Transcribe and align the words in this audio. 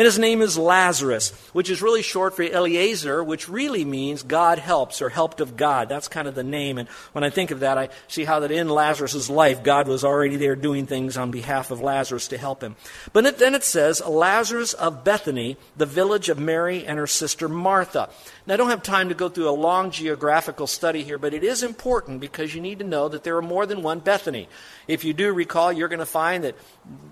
And 0.00 0.06
his 0.06 0.18
name 0.18 0.40
is 0.40 0.56
Lazarus, 0.56 1.30
which 1.52 1.68
is 1.68 1.82
really 1.82 2.00
short 2.00 2.34
for 2.34 2.42
Eliezer, 2.42 3.22
which 3.22 3.50
really 3.50 3.84
means 3.84 4.22
God 4.22 4.58
helps 4.58 5.02
or 5.02 5.10
helped 5.10 5.42
of 5.42 5.58
God. 5.58 5.90
That's 5.90 6.08
kind 6.08 6.26
of 6.26 6.34
the 6.34 6.42
name. 6.42 6.78
And 6.78 6.88
when 7.12 7.22
I 7.22 7.28
think 7.28 7.50
of 7.50 7.60
that, 7.60 7.76
I 7.76 7.90
see 8.08 8.24
how 8.24 8.40
that 8.40 8.50
in 8.50 8.70
Lazarus' 8.70 9.28
life, 9.28 9.62
God 9.62 9.86
was 9.88 10.02
already 10.02 10.36
there 10.36 10.56
doing 10.56 10.86
things 10.86 11.18
on 11.18 11.30
behalf 11.30 11.70
of 11.70 11.82
Lazarus 11.82 12.28
to 12.28 12.38
help 12.38 12.62
him. 12.62 12.76
But 13.12 13.26
it, 13.26 13.36
then 13.36 13.54
it 13.54 13.62
says, 13.62 14.00
Lazarus 14.00 14.72
of 14.72 15.04
Bethany, 15.04 15.58
the 15.76 15.84
village 15.84 16.30
of 16.30 16.38
Mary 16.38 16.86
and 16.86 16.98
her 16.98 17.06
sister 17.06 17.46
Martha. 17.46 18.08
Now, 18.50 18.54
I 18.54 18.56
don't 18.56 18.70
have 18.70 18.82
time 18.82 19.10
to 19.10 19.14
go 19.14 19.28
through 19.28 19.48
a 19.48 19.52
long 19.52 19.92
geographical 19.92 20.66
study 20.66 21.04
here, 21.04 21.18
but 21.18 21.32
it 21.34 21.44
is 21.44 21.62
important 21.62 22.18
because 22.18 22.52
you 22.52 22.60
need 22.60 22.80
to 22.80 22.84
know 22.84 23.08
that 23.08 23.22
there 23.22 23.36
are 23.36 23.42
more 23.42 23.64
than 23.64 23.80
one 23.80 24.00
Bethany. 24.00 24.48
If 24.88 25.04
you 25.04 25.12
do 25.12 25.32
recall, 25.32 25.72
you're 25.72 25.86
going 25.86 26.00
to 26.00 26.04
find 26.04 26.42
that 26.42 26.56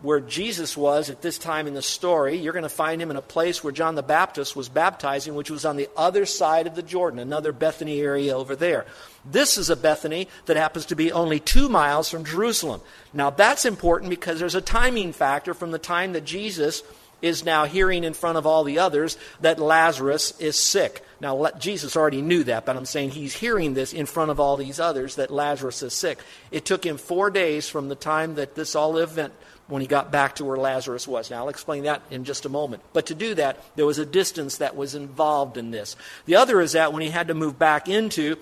where 0.02 0.18
Jesus 0.18 0.76
was 0.76 1.10
at 1.10 1.22
this 1.22 1.38
time 1.38 1.68
in 1.68 1.74
the 1.74 1.80
story, 1.80 2.38
you're 2.38 2.52
going 2.52 2.64
to 2.64 2.68
find 2.68 3.00
him 3.00 3.12
in 3.12 3.16
a 3.16 3.22
place 3.22 3.62
where 3.62 3.72
John 3.72 3.94
the 3.94 4.02
Baptist 4.02 4.56
was 4.56 4.68
baptizing, 4.68 5.36
which 5.36 5.48
was 5.48 5.64
on 5.64 5.76
the 5.76 5.88
other 5.96 6.26
side 6.26 6.66
of 6.66 6.74
the 6.74 6.82
Jordan, 6.82 7.20
another 7.20 7.52
Bethany 7.52 8.00
area 8.00 8.36
over 8.36 8.56
there. 8.56 8.84
This 9.24 9.58
is 9.58 9.70
a 9.70 9.76
Bethany 9.76 10.26
that 10.46 10.56
happens 10.56 10.86
to 10.86 10.96
be 10.96 11.12
only 11.12 11.38
two 11.38 11.68
miles 11.68 12.10
from 12.10 12.24
Jerusalem. 12.24 12.80
Now, 13.12 13.30
that's 13.30 13.64
important 13.64 14.10
because 14.10 14.40
there's 14.40 14.56
a 14.56 14.60
timing 14.60 15.12
factor 15.12 15.54
from 15.54 15.70
the 15.70 15.78
time 15.78 16.14
that 16.14 16.24
Jesus 16.24 16.82
is 17.22 17.44
now 17.44 17.64
hearing 17.64 18.04
in 18.04 18.14
front 18.14 18.38
of 18.38 18.46
all 18.46 18.64
the 18.64 18.78
others 18.78 19.18
that 19.40 19.58
Lazarus 19.58 20.38
is 20.40 20.56
sick. 20.56 21.04
Now, 21.20 21.50
Jesus 21.58 21.96
already 21.96 22.22
knew 22.22 22.44
that, 22.44 22.64
but 22.64 22.76
I'm 22.76 22.84
saying 22.84 23.10
he's 23.10 23.34
hearing 23.34 23.74
this 23.74 23.92
in 23.92 24.06
front 24.06 24.30
of 24.30 24.38
all 24.38 24.56
these 24.56 24.78
others 24.78 25.16
that 25.16 25.30
Lazarus 25.30 25.82
is 25.82 25.92
sick. 25.92 26.18
It 26.50 26.64
took 26.64 26.84
him 26.84 26.96
four 26.96 27.30
days 27.30 27.68
from 27.68 27.88
the 27.88 27.96
time 27.96 28.36
that 28.36 28.54
this 28.54 28.76
all 28.76 28.98
event 28.98 29.32
when 29.66 29.82
he 29.82 29.88
got 29.88 30.10
back 30.10 30.36
to 30.36 30.44
where 30.44 30.56
Lazarus 30.56 31.06
was. 31.06 31.30
Now, 31.30 31.38
I'll 31.38 31.48
explain 31.48 31.84
that 31.84 32.02
in 32.10 32.24
just 32.24 32.46
a 32.46 32.48
moment. 32.48 32.82
But 32.92 33.06
to 33.06 33.14
do 33.14 33.34
that, 33.34 33.62
there 33.76 33.84
was 33.84 33.98
a 33.98 34.06
distance 34.06 34.58
that 34.58 34.76
was 34.76 34.94
involved 34.94 35.56
in 35.56 35.70
this. 35.70 35.94
The 36.24 36.36
other 36.36 36.60
is 36.60 36.72
that 36.72 36.92
when 36.92 37.02
he 37.02 37.10
had 37.10 37.28
to 37.28 37.34
move 37.34 37.58
back 37.58 37.88
into 37.88 38.36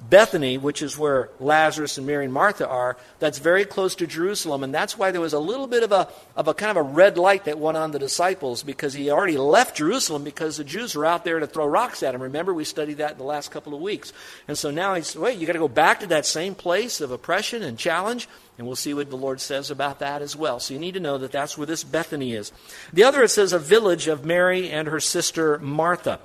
Bethany, 0.00 0.58
which 0.58 0.80
is 0.80 0.96
where 0.96 1.28
Lazarus 1.40 1.98
and 1.98 2.06
Mary 2.06 2.24
and 2.24 2.32
Martha 2.32 2.68
are, 2.68 2.96
that's 3.18 3.38
very 3.38 3.64
close 3.64 3.96
to 3.96 4.06
Jerusalem. 4.06 4.62
And 4.62 4.72
that's 4.72 4.96
why 4.96 5.10
there 5.10 5.20
was 5.20 5.32
a 5.32 5.40
little 5.40 5.66
bit 5.66 5.82
of 5.82 5.90
a, 5.90 6.08
of 6.36 6.46
a 6.46 6.54
kind 6.54 6.70
of 6.70 6.76
a 6.76 6.82
red 6.82 7.18
light 7.18 7.46
that 7.46 7.58
went 7.58 7.76
on 7.76 7.90
the 7.90 7.98
disciples 7.98 8.62
because 8.62 8.94
he 8.94 9.10
already 9.10 9.36
left 9.36 9.76
Jerusalem 9.76 10.22
because 10.22 10.56
the 10.56 10.64
Jews 10.64 10.94
were 10.94 11.04
out 11.04 11.24
there 11.24 11.40
to 11.40 11.46
throw 11.48 11.66
rocks 11.66 12.02
at 12.02 12.14
him. 12.14 12.22
Remember, 12.22 12.54
we 12.54 12.64
studied 12.64 12.98
that 12.98 13.12
in 13.12 13.18
the 13.18 13.24
last 13.24 13.50
couple 13.50 13.74
of 13.74 13.80
weeks. 13.80 14.12
And 14.46 14.56
so 14.56 14.70
now 14.70 14.94
he's, 14.94 15.16
wait, 15.16 15.38
you 15.38 15.46
got 15.46 15.54
to 15.54 15.58
go 15.58 15.68
back 15.68 16.00
to 16.00 16.06
that 16.08 16.26
same 16.26 16.54
place 16.54 17.00
of 17.00 17.10
oppression 17.10 17.64
and 17.64 17.76
challenge. 17.76 18.28
And 18.56 18.66
we'll 18.66 18.76
see 18.76 18.94
what 18.94 19.10
the 19.10 19.16
Lord 19.16 19.40
says 19.40 19.70
about 19.70 19.98
that 19.98 20.22
as 20.22 20.36
well. 20.36 20.60
So 20.60 20.74
you 20.74 20.80
need 20.80 20.94
to 20.94 21.00
know 21.00 21.18
that 21.18 21.32
that's 21.32 21.58
where 21.58 21.66
this 21.66 21.84
Bethany 21.84 22.34
is. 22.34 22.52
The 22.92 23.04
other, 23.04 23.22
it 23.22 23.28
says, 23.30 23.52
a 23.52 23.58
village 23.58 24.06
of 24.06 24.24
Mary 24.24 24.70
and 24.70 24.86
her 24.88 25.00
sister 25.00 25.58
Martha. 25.58 26.20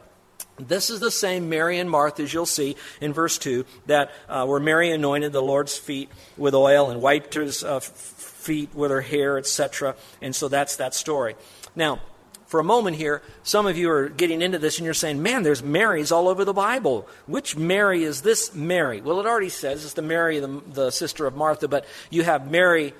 This 0.57 0.89
is 0.89 0.99
the 0.99 1.11
same 1.11 1.49
Mary 1.49 1.79
and 1.79 1.89
Martha, 1.89 2.23
as 2.23 2.33
you'll 2.33 2.45
see 2.45 2.75
in 3.01 3.11
verse 3.11 3.37
2, 3.37 3.65
that 3.87 4.11
uh, 4.29 4.45
where 4.45 4.59
Mary 4.59 4.91
anointed 4.91 5.33
the 5.33 5.41
Lord's 5.41 5.77
feet 5.77 6.09
with 6.37 6.53
oil 6.53 6.91
and 6.91 7.01
wiped 7.01 7.33
his 7.33 7.63
uh, 7.63 7.79
feet 7.79 8.73
with 8.75 8.91
her 8.91 9.01
hair, 9.01 9.37
etc. 9.37 9.95
And 10.21 10.35
so 10.35 10.47
that's 10.47 10.75
that 10.75 10.93
story. 10.93 11.35
Now, 11.75 12.01
for 12.45 12.59
a 12.59 12.63
moment 12.63 12.97
here, 12.97 13.23
some 13.41 13.65
of 13.65 13.77
you 13.77 13.89
are 13.89 14.09
getting 14.09 14.43
into 14.43 14.59
this 14.59 14.77
and 14.77 14.85
you're 14.85 14.93
saying, 14.93 15.23
man, 15.23 15.41
there's 15.41 15.63
Marys 15.63 16.11
all 16.11 16.27
over 16.27 16.45
the 16.45 16.53
Bible. 16.53 17.07
Which 17.25 17.57
Mary 17.57 18.03
is 18.03 18.21
this 18.21 18.53
Mary? 18.53 19.01
Well, 19.01 19.19
it 19.19 19.25
already 19.25 19.49
says 19.49 19.83
it's 19.83 19.95
the 19.95 20.03
Mary, 20.03 20.39
the, 20.39 20.61
the 20.67 20.91
sister 20.91 21.25
of 21.25 21.35
Martha, 21.35 21.67
but 21.67 21.85
you 22.11 22.23
have 22.23 22.51
Mary 22.51 22.93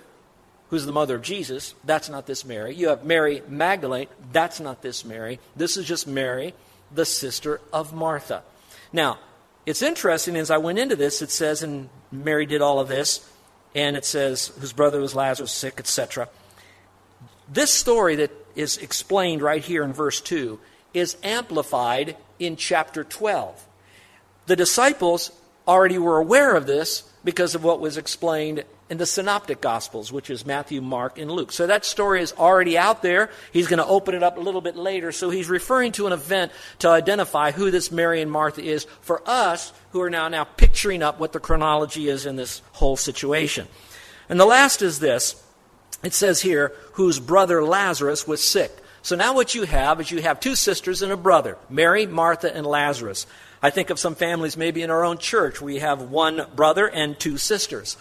who's 0.69 0.87
the 0.87 0.91
mother 0.91 1.17
of 1.17 1.21
Jesus. 1.21 1.75
That's 1.83 2.09
not 2.09 2.25
this 2.25 2.43
Mary. 2.43 2.73
You 2.73 2.87
have 2.87 3.03
Mary 3.03 3.43
Magdalene. 3.47 4.07
That's 4.31 4.59
not 4.59 4.81
this 4.81 5.05
Mary. 5.05 5.39
This 5.55 5.77
is 5.77 5.85
just 5.85 6.07
Mary 6.07 6.55
the 6.93 7.05
sister 7.05 7.61
of 7.71 7.93
Martha. 7.93 8.43
Now, 8.91 9.19
it's 9.65 9.81
interesting 9.81 10.35
as 10.35 10.51
I 10.51 10.57
went 10.57 10.79
into 10.79 10.95
this, 10.95 11.21
it 11.21 11.31
says, 11.31 11.63
and 11.63 11.89
Mary 12.11 12.45
did 12.45 12.61
all 12.61 12.79
of 12.79 12.87
this, 12.87 13.27
and 13.73 13.95
it 13.95 14.05
says, 14.05 14.51
whose 14.59 14.73
brother 14.73 14.99
was 14.99 15.15
Lazarus 15.15 15.51
sick, 15.51 15.75
etc. 15.79 16.29
This 17.51 17.71
story 17.71 18.15
that 18.17 18.31
is 18.55 18.77
explained 18.77 19.41
right 19.41 19.63
here 19.63 19.83
in 19.83 19.93
verse 19.93 20.21
2 20.21 20.59
is 20.93 21.17
amplified 21.23 22.15
in 22.39 22.55
chapter 22.55 23.03
12. 23.03 23.67
The 24.45 24.55
disciples 24.55 25.31
already 25.67 25.97
were 25.97 26.19
aware 26.19 26.55
of 26.55 26.67
this 26.67 27.03
because 27.23 27.55
of 27.55 27.63
what 27.63 27.79
was 27.79 27.97
explained 27.97 28.63
in 28.93 28.99
the 28.99 29.05
synoptic 29.07 29.59
gospels, 29.59 30.11
which 30.11 30.29
is 30.29 30.45
Matthew, 30.45 30.79
Mark, 30.79 31.17
and 31.17 31.31
Luke. 31.31 31.51
So 31.51 31.65
that 31.65 31.83
story 31.83 32.21
is 32.21 32.31
already 32.33 32.77
out 32.77 33.01
there. 33.01 33.31
He's 33.51 33.65
going 33.65 33.79
to 33.79 33.85
open 33.87 34.13
it 34.13 34.21
up 34.21 34.37
a 34.37 34.39
little 34.39 34.61
bit 34.61 34.75
later. 34.75 35.11
So 35.11 35.31
he's 35.31 35.49
referring 35.49 35.93
to 35.93 36.05
an 36.05 36.13
event 36.13 36.51
to 36.77 36.89
identify 36.89 37.49
who 37.49 37.71
this 37.71 37.91
Mary 37.91 38.21
and 38.21 38.31
Martha 38.31 38.61
is 38.61 38.85
for 39.01 39.23
us 39.25 39.73
who 39.93 40.01
are 40.01 40.11
now 40.11 40.27
now 40.27 40.43
picturing 40.43 41.01
up 41.01 41.19
what 41.19 41.31
the 41.33 41.39
chronology 41.39 42.07
is 42.07 42.27
in 42.27 42.35
this 42.35 42.61
whole 42.73 42.95
situation. 42.95 43.67
And 44.29 44.39
the 44.39 44.45
last 44.45 44.83
is 44.83 44.99
this. 44.99 45.43
It 46.03 46.13
says 46.13 46.41
here, 46.41 46.71
whose 46.91 47.19
brother 47.19 47.63
Lazarus 47.63 48.27
was 48.27 48.43
sick. 48.43 48.77
So 49.01 49.15
now 49.15 49.33
what 49.33 49.55
you 49.55 49.63
have 49.63 50.01
is 50.01 50.11
you 50.11 50.21
have 50.21 50.39
two 50.39 50.55
sisters 50.55 51.01
and 51.01 51.11
a 51.11 51.17
brother, 51.17 51.57
Mary, 51.67 52.05
Martha, 52.05 52.55
and 52.55 52.63
Lazarus. 52.63 53.25
I 53.63 53.71
think 53.71 53.89
of 53.89 53.97
some 53.97 54.13
families 54.13 54.55
maybe 54.55 54.83
in 54.83 54.91
our 54.91 55.03
own 55.03 55.17
church. 55.17 55.61
We 55.61 55.79
have 55.79 56.03
one 56.03 56.45
brother 56.55 56.87
and 56.87 57.19
two 57.19 57.37
sisters. 57.37 57.97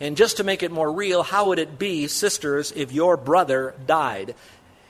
And 0.00 0.16
just 0.16 0.36
to 0.36 0.44
make 0.44 0.62
it 0.62 0.70
more 0.70 0.92
real, 0.92 1.22
how 1.22 1.48
would 1.48 1.58
it 1.58 1.78
be, 1.78 2.06
sisters, 2.06 2.72
if 2.72 2.92
your 2.92 3.16
brother 3.16 3.74
died? 3.86 4.34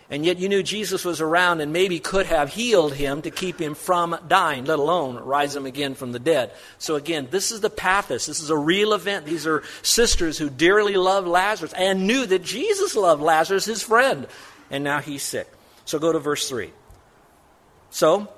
And 0.09 0.25
yet 0.25 0.39
you 0.39 0.49
knew 0.49 0.63
Jesus 0.63 1.05
was 1.05 1.21
around 1.21 1.61
and 1.61 1.73
maybe 1.73 1.99
could 1.99 2.27
have 2.27 2.53
healed 2.53 2.95
him 2.95 3.23
to 3.23 3.31
keep 3.31 3.61
him 3.61 3.75
from 3.75 4.17
dying, 4.29 4.65
let 4.65 4.79
alone 4.79 5.17
rise 5.17 5.55
him 5.55 5.67
again 5.67 5.95
from 5.95 6.13
the 6.13 6.21
dead. 6.21 6.53
So 6.79 6.95
again, 6.95 7.27
this 7.31 7.51
is 7.51 7.61
the 7.61 7.71
pathos. 7.71 8.27
This 8.27 8.41
is 8.41 8.51
a 8.51 8.57
real 8.57 8.93
event. 8.93 9.27
These 9.27 9.47
are 9.49 9.65
sisters 9.83 10.39
who 10.39 10.49
dearly 10.49 10.97
loved 10.97 11.27
Lazarus 11.27 11.73
and 11.73 12.07
knew 12.07 12.25
that 12.25 12.45
Jesus 12.45 12.95
loved 12.95 13.21
Lazarus, 13.21 13.65
his 13.65 13.83
friend. 13.83 14.29
And 14.71 14.85
now 14.85 15.01
he's 15.01 15.25
sick. 15.25 15.51
So 15.85 15.99
go 15.99 16.13
to 16.13 16.21
verse 16.21 16.49
3. 16.49 16.71
So, 17.91 18.29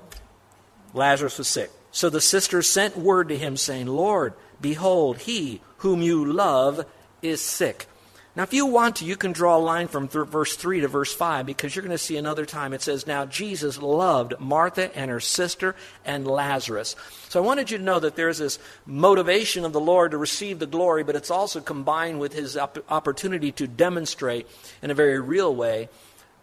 Lazarus 0.93 1.37
was 1.37 1.47
sick. 1.47 1.71
So 1.91 2.09
the 2.09 2.21
sisters 2.21 2.67
sent 2.67 2.97
word 2.97 3.29
to 3.29 3.37
him, 3.37 3.57
saying, 3.57 3.87
Lord, 3.87 4.33
behold, 4.61 5.19
he 5.19 5.61
whom 5.77 6.01
you 6.01 6.25
love 6.25 6.85
is 7.21 7.41
sick. 7.41 7.87
Now, 8.35 8.43
if 8.43 8.53
you 8.53 8.67
want 8.67 8.97
to, 8.97 9.05
you 9.05 9.17
can 9.17 9.33
draw 9.33 9.57
a 9.57 9.59
line 9.59 9.87
from 9.87 10.07
th- 10.07 10.27
verse 10.27 10.55
3 10.55 10.81
to 10.81 10.87
verse 10.87 11.13
5 11.13 11.45
because 11.45 11.75
you're 11.75 11.83
going 11.83 11.91
to 11.91 11.97
see 11.97 12.15
another 12.15 12.45
time 12.45 12.73
it 12.73 12.81
says, 12.81 13.07
Now 13.07 13.25
Jesus 13.25 13.81
loved 13.81 14.39
Martha 14.39 14.95
and 14.95 15.11
her 15.11 15.19
sister 15.19 15.75
and 16.05 16.25
Lazarus. 16.25 16.95
So 17.27 17.41
I 17.41 17.45
wanted 17.45 17.71
you 17.71 17.79
to 17.79 17.83
know 17.83 17.99
that 17.99 18.15
there's 18.15 18.37
this 18.37 18.59
motivation 18.85 19.65
of 19.65 19.73
the 19.73 19.79
Lord 19.81 20.11
to 20.11 20.17
receive 20.17 20.59
the 20.59 20.67
glory, 20.67 21.03
but 21.03 21.15
it's 21.15 21.31
also 21.31 21.59
combined 21.59 22.19
with 22.19 22.33
his 22.33 22.55
op- 22.55 22.85
opportunity 22.89 23.51
to 23.53 23.67
demonstrate 23.67 24.47
in 24.81 24.91
a 24.91 24.95
very 24.95 25.19
real 25.19 25.53
way 25.53 25.89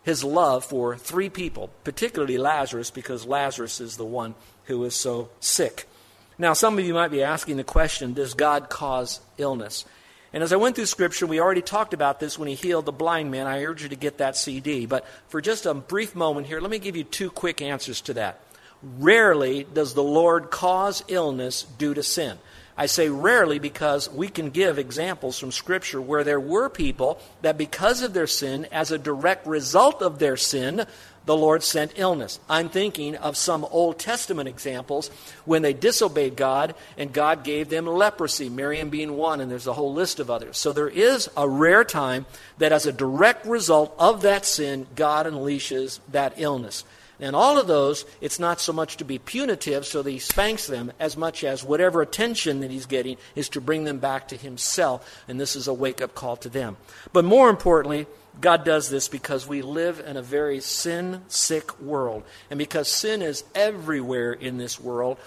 his 0.02 0.22
love 0.22 0.64
for 0.64 0.96
three 0.96 1.30
people, 1.30 1.70
particularly 1.82 2.36
Lazarus, 2.36 2.90
because 2.90 3.26
Lazarus 3.26 3.80
is 3.80 3.96
the 3.96 4.04
one 4.04 4.34
who 4.64 4.84
is 4.84 4.94
so 4.94 5.30
sick. 5.40 5.88
Now, 6.38 6.52
some 6.52 6.78
of 6.78 6.84
you 6.84 6.92
might 6.92 7.10
be 7.10 7.22
asking 7.22 7.56
the 7.56 7.64
question 7.64 8.12
Does 8.12 8.34
God 8.34 8.68
cause 8.68 9.20
illness? 9.38 9.84
And 10.32 10.42
as 10.42 10.52
I 10.52 10.56
went 10.56 10.76
through 10.76 10.86
Scripture, 10.86 11.26
we 11.26 11.40
already 11.40 11.62
talked 11.62 11.94
about 11.94 12.20
this 12.20 12.38
when 12.38 12.48
he 12.48 12.54
healed 12.54 12.84
the 12.84 12.92
blind 12.92 13.30
man. 13.30 13.46
I 13.46 13.64
urge 13.64 13.82
you 13.82 13.88
to 13.88 13.96
get 13.96 14.18
that 14.18 14.36
CD. 14.36 14.84
But 14.84 15.06
for 15.28 15.40
just 15.40 15.64
a 15.64 15.72
brief 15.72 16.14
moment 16.14 16.46
here, 16.46 16.60
let 16.60 16.70
me 16.70 16.78
give 16.78 16.96
you 16.96 17.04
two 17.04 17.30
quick 17.30 17.62
answers 17.62 18.02
to 18.02 18.14
that. 18.14 18.40
Rarely 18.82 19.64
does 19.64 19.94
the 19.94 20.02
Lord 20.02 20.50
cause 20.50 21.02
illness 21.08 21.62
due 21.62 21.94
to 21.94 22.02
sin. 22.02 22.38
I 22.76 22.84
say 22.84 23.08
rarely 23.08 23.58
because 23.58 24.10
we 24.10 24.28
can 24.28 24.50
give 24.50 24.78
examples 24.78 25.38
from 25.38 25.50
Scripture 25.50 26.02
where 26.02 26.24
there 26.24 26.40
were 26.40 26.68
people 26.68 27.18
that, 27.40 27.56
because 27.56 28.02
of 28.02 28.12
their 28.12 28.26
sin, 28.26 28.66
as 28.70 28.90
a 28.90 28.98
direct 28.98 29.46
result 29.46 30.02
of 30.02 30.18
their 30.18 30.36
sin, 30.36 30.84
the 31.26 31.36
Lord 31.36 31.62
sent 31.62 31.92
illness. 31.96 32.40
I'm 32.48 32.68
thinking 32.68 33.16
of 33.16 33.36
some 33.36 33.66
Old 33.70 33.98
Testament 33.98 34.48
examples 34.48 35.08
when 35.44 35.62
they 35.62 35.72
disobeyed 35.72 36.36
God 36.36 36.74
and 36.96 37.12
God 37.12 37.44
gave 37.44 37.68
them 37.68 37.86
leprosy, 37.86 38.48
Miriam 38.48 38.88
being 38.88 39.16
one, 39.16 39.40
and 39.40 39.50
there's 39.50 39.66
a 39.66 39.74
whole 39.74 39.92
list 39.92 40.20
of 40.20 40.30
others. 40.30 40.56
So 40.56 40.72
there 40.72 40.88
is 40.88 41.28
a 41.36 41.48
rare 41.48 41.84
time 41.84 42.26
that, 42.58 42.72
as 42.72 42.86
a 42.86 42.92
direct 42.92 43.44
result 43.44 43.94
of 43.98 44.22
that 44.22 44.46
sin, 44.46 44.86
God 44.96 45.26
unleashes 45.26 45.98
that 46.12 46.34
illness. 46.36 46.84
And 47.18 47.34
all 47.34 47.58
of 47.58 47.66
those, 47.66 48.04
it's 48.20 48.38
not 48.38 48.60
so 48.60 48.74
much 48.74 48.98
to 48.98 49.04
be 49.04 49.18
punitive, 49.18 49.86
so 49.86 50.02
that 50.02 50.10
he 50.10 50.18
spanks 50.18 50.66
them, 50.66 50.92
as 51.00 51.16
much 51.16 51.44
as 51.44 51.64
whatever 51.64 52.02
attention 52.02 52.60
that 52.60 52.70
he's 52.70 52.86
getting 52.86 53.16
is 53.34 53.48
to 53.50 53.60
bring 53.60 53.84
them 53.84 53.98
back 53.98 54.28
to 54.28 54.36
himself. 54.36 55.24
And 55.26 55.40
this 55.40 55.56
is 55.56 55.66
a 55.66 55.72
wake 55.74 56.02
up 56.02 56.14
call 56.14 56.36
to 56.36 56.50
them. 56.50 56.76
But 57.12 57.24
more 57.24 57.48
importantly, 57.48 58.06
God 58.40 58.64
does 58.64 58.90
this 58.90 59.08
because 59.08 59.46
we 59.46 59.62
live 59.62 60.00
in 60.00 60.16
a 60.16 60.22
very 60.22 60.60
sin 60.60 61.22
sick 61.28 61.80
world. 61.80 62.22
And 62.50 62.58
because 62.58 62.88
sin 62.88 63.22
is 63.22 63.44
everywhere 63.54 64.32
in 64.32 64.58
this 64.58 64.78
world, 64.80 65.18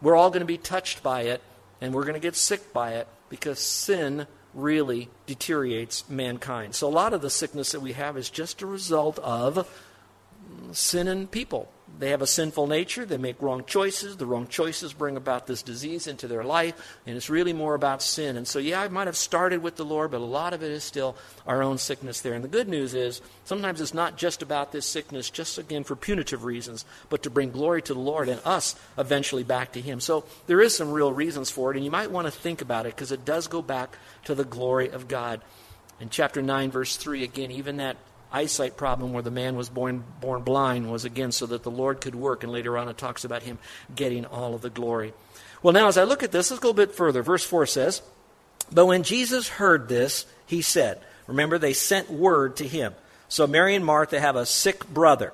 we're 0.00 0.16
all 0.16 0.30
going 0.30 0.40
to 0.40 0.46
be 0.46 0.58
touched 0.58 1.02
by 1.02 1.22
it, 1.22 1.42
and 1.80 1.94
we're 1.94 2.04
going 2.04 2.14
to 2.14 2.20
get 2.20 2.36
sick 2.36 2.72
by 2.72 2.94
it 2.94 3.08
because 3.28 3.58
sin 3.58 4.26
really 4.54 5.10
deteriorates 5.26 6.08
mankind. 6.08 6.74
So 6.74 6.88
a 6.88 6.90
lot 6.90 7.12
of 7.12 7.20
the 7.20 7.30
sickness 7.30 7.72
that 7.72 7.80
we 7.80 7.92
have 7.92 8.16
is 8.16 8.30
just 8.30 8.62
a 8.62 8.66
result 8.66 9.18
of 9.18 9.68
sin 10.72 11.06
sinning 11.06 11.26
people. 11.26 11.70
They 11.98 12.10
have 12.10 12.20
a 12.20 12.26
sinful 12.26 12.66
nature. 12.66 13.06
They 13.06 13.16
make 13.16 13.40
wrong 13.40 13.64
choices. 13.64 14.16
The 14.16 14.26
wrong 14.26 14.48
choices 14.48 14.92
bring 14.92 15.16
about 15.16 15.46
this 15.46 15.62
disease 15.62 16.06
into 16.06 16.28
their 16.28 16.44
life. 16.44 16.98
And 17.06 17.16
it's 17.16 17.30
really 17.30 17.52
more 17.52 17.74
about 17.74 18.02
sin. 18.02 18.36
And 18.36 18.46
so, 18.46 18.58
yeah, 18.58 18.82
I 18.82 18.88
might 18.88 19.06
have 19.06 19.16
started 19.16 19.62
with 19.62 19.76
the 19.76 19.84
Lord, 19.84 20.10
but 20.10 20.20
a 20.20 20.24
lot 20.24 20.52
of 20.52 20.62
it 20.62 20.70
is 20.70 20.84
still 20.84 21.16
our 21.46 21.62
own 21.62 21.78
sickness 21.78 22.20
there. 22.20 22.34
And 22.34 22.44
the 22.44 22.48
good 22.48 22.68
news 22.68 22.94
is 22.94 23.22
sometimes 23.44 23.80
it's 23.80 23.94
not 23.94 24.18
just 24.18 24.42
about 24.42 24.72
this 24.72 24.84
sickness, 24.84 25.30
just 25.30 25.58
again 25.58 25.84
for 25.84 25.96
punitive 25.96 26.44
reasons, 26.44 26.84
but 27.08 27.22
to 27.22 27.30
bring 27.30 27.50
glory 27.50 27.80
to 27.82 27.94
the 27.94 28.00
Lord 28.00 28.28
and 28.28 28.40
us 28.44 28.74
eventually 28.98 29.44
back 29.44 29.72
to 29.72 29.80
Him. 29.80 30.00
So 30.00 30.24
there 30.48 30.60
is 30.60 30.76
some 30.76 30.90
real 30.90 31.12
reasons 31.12 31.50
for 31.50 31.70
it. 31.70 31.76
And 31.76 31.84
you 31.84 31.90
might 31.90 32.10
want 32.10 32.26
to 32.26 32.32
think 32.32 32.60
about 32.60 32.86
it 32.86 32.94
because 32.94 33.12
it 33.12 33.24
does 33.24 33.46
go 33.46 33.62
back 33.62 33.96
to 34.24 34.34
the 34.34 34.44
glory 34.44 34.90
of 34.90 35.08
God. 35.08 35.40
In 35.98 36.10
chapter 36.10 36.42
9, 36.42 36.70
verse 36.70 36.96
3, 36.96 37.24
again, 37.24 37.50
even 37.50 37.78
that 37.78 37.96
eyesight 38.32 38.76
problem 38.76 39.12
where 39.12 39.22
the 39.22 39.30
man 39.30 39.56
was 39.56 39.68
born, 39.68 40.04
born 40.20 40.42
blind 40.42 40.90
was 40.90 41.04
again 41.04 41.32
so 41.32 41.46
that 41.46 41.62
the 41.62 41.70
Lord 41.70 42.00
could 42.00 42.14
work. 42.14 42.42
And 42.42 42.52
later 42.52 42.76
on 42.76 42.88
it 42.88 42.98
talks 42.98 43.24
about 43.24 43.42
him 43.42 43.58
getting 43.94 44.24
all 44.24 44.54
of 44.54 44.62
the 44.62 44.70
glory. 44.70 45.12
Well, 45.62 45.72
now 45.72 45.88
as 45.88 45.98
I 45.98 46.04
look 46.04 46.22
at 46.22 46.32
this, 46.32 46.50
let's 46.50 46.60
go 46.60 46.68
a 46.68 46.70
little 46.70 46.86
bit 46.86 46.94
further. 46.94 47.22
Verse 47.22 47.44
4 47.44 47.66
says, 47.66 48.02
But 48.70 48.86
when 48.86 49.02
Jesus 49.02 49.48
heard 49.48 49.88
this, 49.88 50.26
he 50.46 50.62
said, 50.62 51.00
Remember, 51.26 51.58
they 51.58 51.72
sent 51.72 52.10
word 52.10 52.56
to 52.56 52.68
him. 52.68 52.94
So 53.28 53.46
Mary 53.46 53.74
and 53.74 53.84
Martha 53.84 54.20
have 54.20 54.36
a 54.36 54.46
sick 54.46 54.88
brother. 54.88 55.32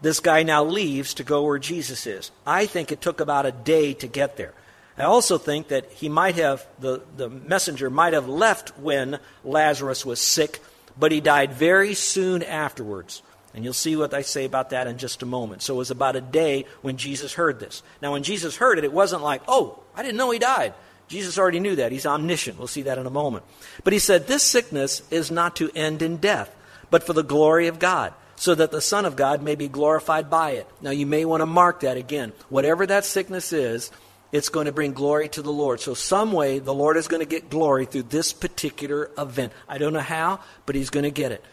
This 0.00 0.20
guy 0.20 0.42
now 0.42 0.64
leaves 0.64 1.14
to 1.14 1.24
go 1.24 1.44
where 1.44 1.58
Jesus 1.58 2.06
is. 2.06 2.30
I 2.46 2.66
think 2.66 2.92
it 2.92 3.00
took 3.00 3.20
about 3.20 3.46
a 3.46 3.52
day 3.52 3.94
to 3.94 4.06
get 4.06 4.36
there. 4.36 4.54
I 4.96 5.04
also 5.04 5.38
think 5.38 5.68
that 5.68 5.90
he 5.92 6.08
might 6.08 6.34
have, 6.36 6.66
the, 6.80 7.02
the 7.16 7.28
messenger 7.28 7.88
might 7.88 8.14
have 8.14 8.28
left 8.28 8.76
when 8.78 9.20
Lazarus 9.44 10.04
was 10.04 10.20
sick 10.20 10.60
but 10.98 11.12
he 11.12 11.20
died 11.20 11.52
very 11.52 11.94
soon 11.94 12.42
afterwards. 12.42 13.22
And 13.54 13.64
you'll 13.64 13.72
see 13.72 13.96
what 13.96 14.14
I 14.14 14.22
say 14.22 14.44
about 14.44 14.70
that 14.70 14.86
in 14.86 14.98
just 14.98 15.22
a 15.22 15.26
moment. 15.26 15.62
So 15.62 15.74
it 15.74 15.78
was 15.78 15.90
about 15.90 16.16
a 16.16 16.20
day 16.20 16.66
when 16.82 16.96
Jesus 16.96 17.32
heard 17.32 17.58
this. 17.60 17.82
Now, 18.02 18.12
when 18.12 18.22
Jesus 18.22 18.56
heard 18.56 18.78
it, 18.78 18.84
it 18.84 18.92
wasn't 18.92 19.22
like, 19.22 19.42
oh, 19.48 19.80
I 19.96 20.02
didn't 20.02 20.18
know 20.18 20.30
he 20.30 20.38
died. 20.38 20.74
Jesus 21.08 21.38
already 21.38 21.60
knew 21.60 21.76
that. 21.76 21.90
He's 21.90 22.06
omniscient. 22.06 22.58
We'll 22.58 22.66
see 22.66 22.82
that 22.82 22.98
in 22.98 23.06
a 23.06 23.10
moment. 23.10 23.44
But 23.82 23.94
he 23.94 23.98
said, 23.98 24.26
This 24.26 24.42
sickness 24.42 25.02
is 25.10 25.30
not 25.30 25.56
to 25.56 25.70
end 25.74 26.02
in 26.02 26.18
death, 26.18 26.54
but 26.90 27.02
for 27.02 27.14
the 27.14 27.22
glory 27.22 27.66
of 27.66 27.78
God, 27.78 28.12
so 28.36 28.54
that 28.54 28.70
the 28.70 28.80
Son 28.80 29.06
of 29.06 29.16
God 29.16 29.42
may 29.42 29.54
be 29.54 29.68
glorified 29.68 30.28
by 30.28 30.52
it. 30.52 30.66
Now, 30.80 30.90
you 30.90 31.06
may 31.06 31.24
want 31.24 31.40
to 31.40 31.46
mark 31.46 31.80
that 31.80 31.96
again. 31.96 32.32
Whatever 32.50 32.86
that 32.86 33.06
sickness 33.06 33.52
is, 33.52 33.90
it's 34.30 34.48
going 34.48 34.66
to 34.66 34.72
bring 34.72 34.92
glory 34.92 35.28
to 35.30 35.42
the 35.42 35.52
Lord. 35.52 35.80
So, 35.80 35.94
some 35.94 36.32
way, 36.32 36.58
the 36.58 36.74
Lord 36.74 36.96
is 36.96 37.08
going 37.08 37.20
to 37.20 37.28
get 37.28 37.50
glory 37.50 37.86
through 37.86 38.04
this 38.04 38.32
particular 38.32 39.10
event. 39.16 39.52
I 39.68 39.78
don't 39.78 39.92
know 39.92 40.00
how, 40.00 40.40
but 40.66 40.74
He's 40.74 40.90
going 40.90 41.04
to 41.04 41.10
get 41.10 41.32
it. 41.32 41.44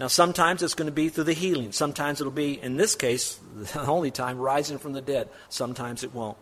Now, 0.00 0.08
sometimes 0.08 0.62
it's 0.62 0.74
going 0.74 0.86
to 0.86 0.92
be 0.92 1.08
through 1.08 1.24
the 1.24 1.32
healing. 1.32 1.70
Sometimes 1.70 2.20
it'll 2.20 2.32
be, 2.32 2.60
in 2.60 2.76
this 2.76 2.96
case, 2.96 3.38
the 3.56 3.86
only 3.86 4.10
time, 4.10 4.38
rising 4.38 4.78
from 4.78 4.92
the 4.92 5.00
dead. 5.00 5.28
Sometimes 5.48 6.02
it 6.02 6.12
won't. 6.12 6.36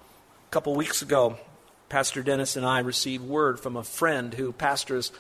A 0.49 0.51
couple 0.51 0.75
weeks 0.75 1.03
ago, 1.03 1.37
Pastor 1.89 2.23
Dennis 2.23 2.57
and 2.57 2.65
I 2.65 2.79
received 2.79 3.25
word 3.25 3.61
from 3.61 3.77
a 3.77 3.85
friend 3.85 4.33
who 4.33 4.53
pastors 4.53 5.13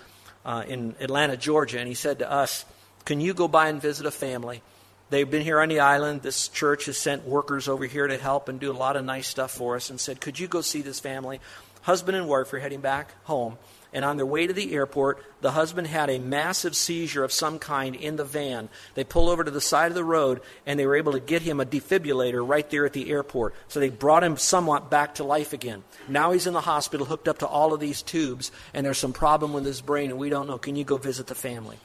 uh, 0.44 0.64
in 0.66 0.94
Atlanta, 1.00 1.36
Georgia, 1.36 1.78
and 1.78 1.86
he 1.86 1.94
said 1.94 2.20
to 2.20 2.30
us, 2.30 2.64
Can 3.04 3.20
you 3.20 3.34
go 3.34 3.46
by 3.46 3.68
and 3.68 3.80
visit 3.80 4.06
a 4.06 4.10
family? 4.10 4.62
They've 5.12 5.30
been 5.30 5.42
here 5.42 5.60
on 5.60 5.68
the 5.68 5.80
island. 5.80 6.22
This 6.22 6.48
church 6.48 6.86
has 6.86 6.96
sent 6.96 7.26
workers 7.26 7.68
over 7.68 7.84
here 7.84 8.06
to 8.06 8.16
help 8.16 8.48
and 8.48 8.58
do 8.58 8.72
a 8.72 8.72
lot 8.72 8.96
of 8.96 9.04
nice 9.04 9.28
stuff 9.28 9.50
for 9.50 9.76
us 9.76 9.90
and 9.90 10.00
said, 10.00 10.22
Could 10.22 10.40
you 10.40 10.48
go 10.48 10.62
see 10.62 10.80
this 10.80 11.00
family? 11.00 11.38
Husband 11.82 12.16
and 12.16 12.26
wife 12.26 12.50
are 12.54 12.58
heading 12.58 12.80
back 12.80 13.12
home. 13.24 13.58
And 13.92 14.06
on 14.06 14.16
their 14.16 14.24
way 14.24 14.46
to 14.46 14.54
the 14.54 14.72
airport, 14.72 15.22
the 15.42 15.50
husband 15.50 15.88
had 15.88 16.08
a 16.08 16.18
massive 16.18 16.74
seizure 16.74 17.24
of 17.24 17.30
some 17.30 17.58
kind 17.58 17.94
in 17.94 18.16
the 18.16 18.24
van. 18.24 18.70
They 18.94 19.04
pull 19.04 19.28
over 19.28 19.44
to 19.44 19.50
the 19.50 19.60
side 19.60 19.88
of 19.88 19.94
the 19.94 20.02
road 20.02 20.40
and 20.64 20.80
they 20.80 20.86
were 20.86 20.96
able 20.96 21.12
to 21.12 21.20
get 21.20 21.42
him 21.42 21.60
a 21.60 21.66
defibrillator 21.66 22.48
right 22.48 22.70
there 22.70 22.86
at 22.86 22.94
the 22.94 23.10
airport. 23.10 23.54
So 23.68 23.80
they 23.80 23.90
brought 23.90 24.24
him 24.24 24.38
somewhat 24.38 24.90
back 24.90 25.16
to 25.16 25.24
life 25.24 25.52
again. 25.52 25.84
Now 26.08 26.32
he's 26.32 26.46
in 26.46 26.54
the 26.54 26.62
hospital 26.62 27.04
hooked 27.04 27.28
up 27.28 27.40
to 27.40 27.46
all 27.46 27.74
of 27.74 27.80
these 27.80 28.00
tubes 28.00 28.50
and 28.72 28.86
there's 28.86 28.96
some 28.96 29.12
problem 29.12 29.52
with 29.52 29.66
his 29.66 29.82
brain 29.82 30.08
and 30.08 30.18
we 30.18 30.30
don't 30.30 30.46
know. 30.46 30.56
Can 30.56 30.74
you 30.74 30.84
go 30.84 30.96
visit 30.96 31.26
the 31.26 31.34
family? 31.34 31.76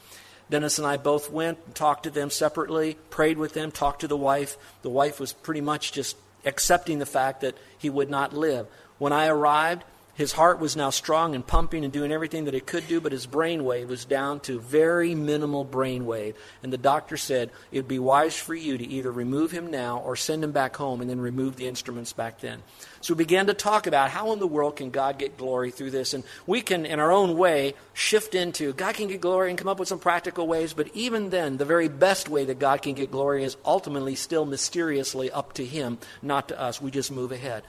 Dennis 0.50 0.78
and 0.78 0.86
I 0.86 0.96
both 0.96 1.30
went 1.30 1.58
and 1.66 1.74
talked 1.74 2.04
to 2.04 2.10
them 2.10 2.30
separately, 2.30 2.96
prayed 3.10 3.38
with 3.38 3.52
them, 3.52 3.70
talked 3.70 4.00
to 4.00 4.08
the 4.08 4.16
wife. 4.16 4.56
The 4.82 4.90
wife 4.90 5.20
was 5.20 5.32
pretty 5.32 5.60
much 5.60 5.92
just 5.92 6.16
accepting 6.44 6.98
the 6.98 7.06
fact 7.06 7.42
that 7.42 7.56
he 7.76 7.90
would 7.90 8.08
not 8.08 8.32
live. 8.32 8.66
When 8.98 9.12
I 9.12 9.26
arrived, 9.26 9.84
his 10.18 10.32
heart 10.32 10.58
was 10.58 10.74
now 10.74 10.90
strong 10.90 11.36
and 11.36 11.46
pumping 11.46 11.84
and 11.84 11.92
doing 11.92 12.10
everything 12.10 12.46
that 12.46 12.54
it 12.54 12.66
could 12.66 12.88
do, 12.88 13.00
but 13.00 13.12
his 13.12 13.24
brain 13.24 13.64
wave 13.64 13.88
was 13.88 14.04
down 14.04 14.40
to 14.40 14.58
very 14.58 15.14
minimal 15.14 15.62
brain 15.62 16.06
wave. 16.06 16.36
And 16.60 16.72
the 16.72 16.76
doctor 16.76 17.16
said 17.16 17.52
it 17.70 17.78
would 17.78 17.86
be 17.86 18.00
wise 18.00 18.36
for 18.36 18.52
you 18.52 18.76
to 18.76 18.84
either 18.84 19.12
remove 19.12 19.52
him 19.52 19.70
now 19.70 20.00
or 20.00 20.16
send 20.16 20.42
him 20.42 20.50
back 20.50 20.74
home 20.74 21.00
and 21.00 21.08
then 21.08 21.20
remove 21.20 21.54
the 21.54 21.68
instruments 21.68 22.12
back 22.12 22.40
then. 22.40 22.64
So 23.00 23.14
we 23.14 23.18
began 23.18 23.46
to 23.46 23.54
talk 23.54 23.86
about 23.86 24.10
how 24.10 24.32
in 24.32 24.40
the 24.40 24.48
world 24.48 24.74
can 24.74 24.90
God 24.90 25.20
get 25.20 25.36
glory 25.36 25.70
through 25.70 25.92
this. 25.92 26.12
And 26.12 26.24
we 26.48 26.62
can, 26.62 26.84
in 26.84 26.98
our 26.98 27.12
own 27.12 27.38
way, 27.38 27.74
shift 27.94 28.34
into 28.34 28.72
God 28.72 28.96
can 28.96 29.06
get 29.06 29.20
glory 29.20 29.50
and 29.50 29.58
come 29.58 29.68
up 29.68 29.78
with 29.78 29.86
some 29.86 30.00
practical 30.00 30.48
ways, 30.48 30.72
but 30.72 30.88
even 30.94 31.30
then, 31.30 31.58
the 31.58 31.64
very 31.64 31.86
best 31.86 32.28
way 32.28 32.44
that 32.44 32.58
God 32.58 32.82
can 32.82 32.94
get 32.94 33.12
glory 33.12 33.44
is 33.44 33.56
ultimately 33.64 34.16
still 34.16 34.46
mysteriously 34.46 35.30
up 35.30 35.52
to 35.52 35.64
Him, 35.64 35.98
not 36.22 36.48
to 36.48 36.60
us. 36.60 36.82
We 36.82 36.90
just 36.90 37.12
move 37.12 37.30
ahead. 37.30 37.62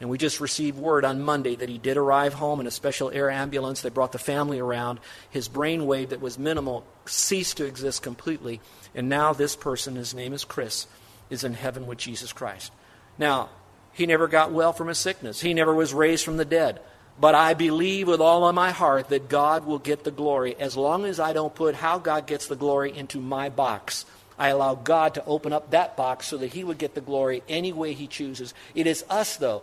And 0.00 0.10
we 0.10 0.18
just 0.18 0.40
received 0.40 0.78
word 0.78 1.04
on 1.04 1.22
Monday 1.22 1.56
that 1.56 1.70
he 1.70 1.78
did 1.78 1.96
arrive 1.96 2.34
home 2.34 2.60
in 2.60 2.66
a 2.66 2.70
special 2.70 3.10
air 3.10 3.30
ambulance. 3.30 3.80
They 3.80 3.88
brought 3.88 4.12
the 4.12 4.18
family 4.18 4.58
around. 4.58 5.00
His 5.30 5.48
brain 5.48 5.86
wave 5.86 6.10
that 6.10 6.20
was 6.20 6.38
minimal 6.38 6.84
ceased 7.06 7.56
to 7.56 7.64
exist 7.64 8.02
completely. 8.02 8.60
And 8.94 9.08
now 9.08 9.32
this 9.32 9.56
person, 9.56 9.96
his 9.96 10.14
name 10.14 10.34
is 10.34 10.44
Chris, 10.44 10.86
is 11.30 11.44
in 11.44 11.54
heaven 11.54 11.86
with 11.86 11.98
Jesus 11.98 12.32
Christ. 12.32 12.72
Now, 13.18 13.48
he 13.92 14.04
never 14.04 14.28
got 14.28 14.52
well 14.52 14.74
from 14.74 14.88
his 14.88 14.98
sickness, 14.98 15.40
he 15.40 15.54
never 15.54 15.74
was 15.74 15.94
raised 15.94 16.24
from 16.24 16.36
the 16.36 16.44
dead. 16.44 16.80
But 17.18 17.34
I 17.34 17.54
believe 17.54 18.08
with 18.08 18.20
all 18.20 18.46
of 18.46 18.54
my 18.54 18.72
heart 18.72 19.08
that 19.08 19.30
God 19.30 19.64
will 19.64 19.78
get 19.78 20.04
the 20.04 20.10
glory 20.10 20.54
as 20.56 20.76
long 20.76 21.06
as 21.06 21.18
I 21.18 21.32
don't 21.32 21.54
put 21.54 21.74
how 21.74 21.98
God 21.98 22.26
gets 22.26 22.46
the 22.46 22.56
glory 22.56 22.94
into 22.94 23.20
my 23.20 23.48
box. 23.48 24.04
I 24.38 24.48
allow 24.48 24.74
God 24.74 25.14
to 25.14 25.24
open 25.24 25.54
up 25.54 25.70
that 25.70 25.96
box 25.96 26.26
so 26.26 26.36
that 26.36 26.52
He 26.52 26.62
would 26.62 26.76
get 26.76 26.94
the 26.94 27.00
glory 27.00 27.42
any 27.48 27.72
way 27.72 27.94
He 27.94 28.06
chooses. 28.06 28.52
It 28.74 28.86
is 28.86 29.02
us, 29.08 29.36
though, 29.36 29.62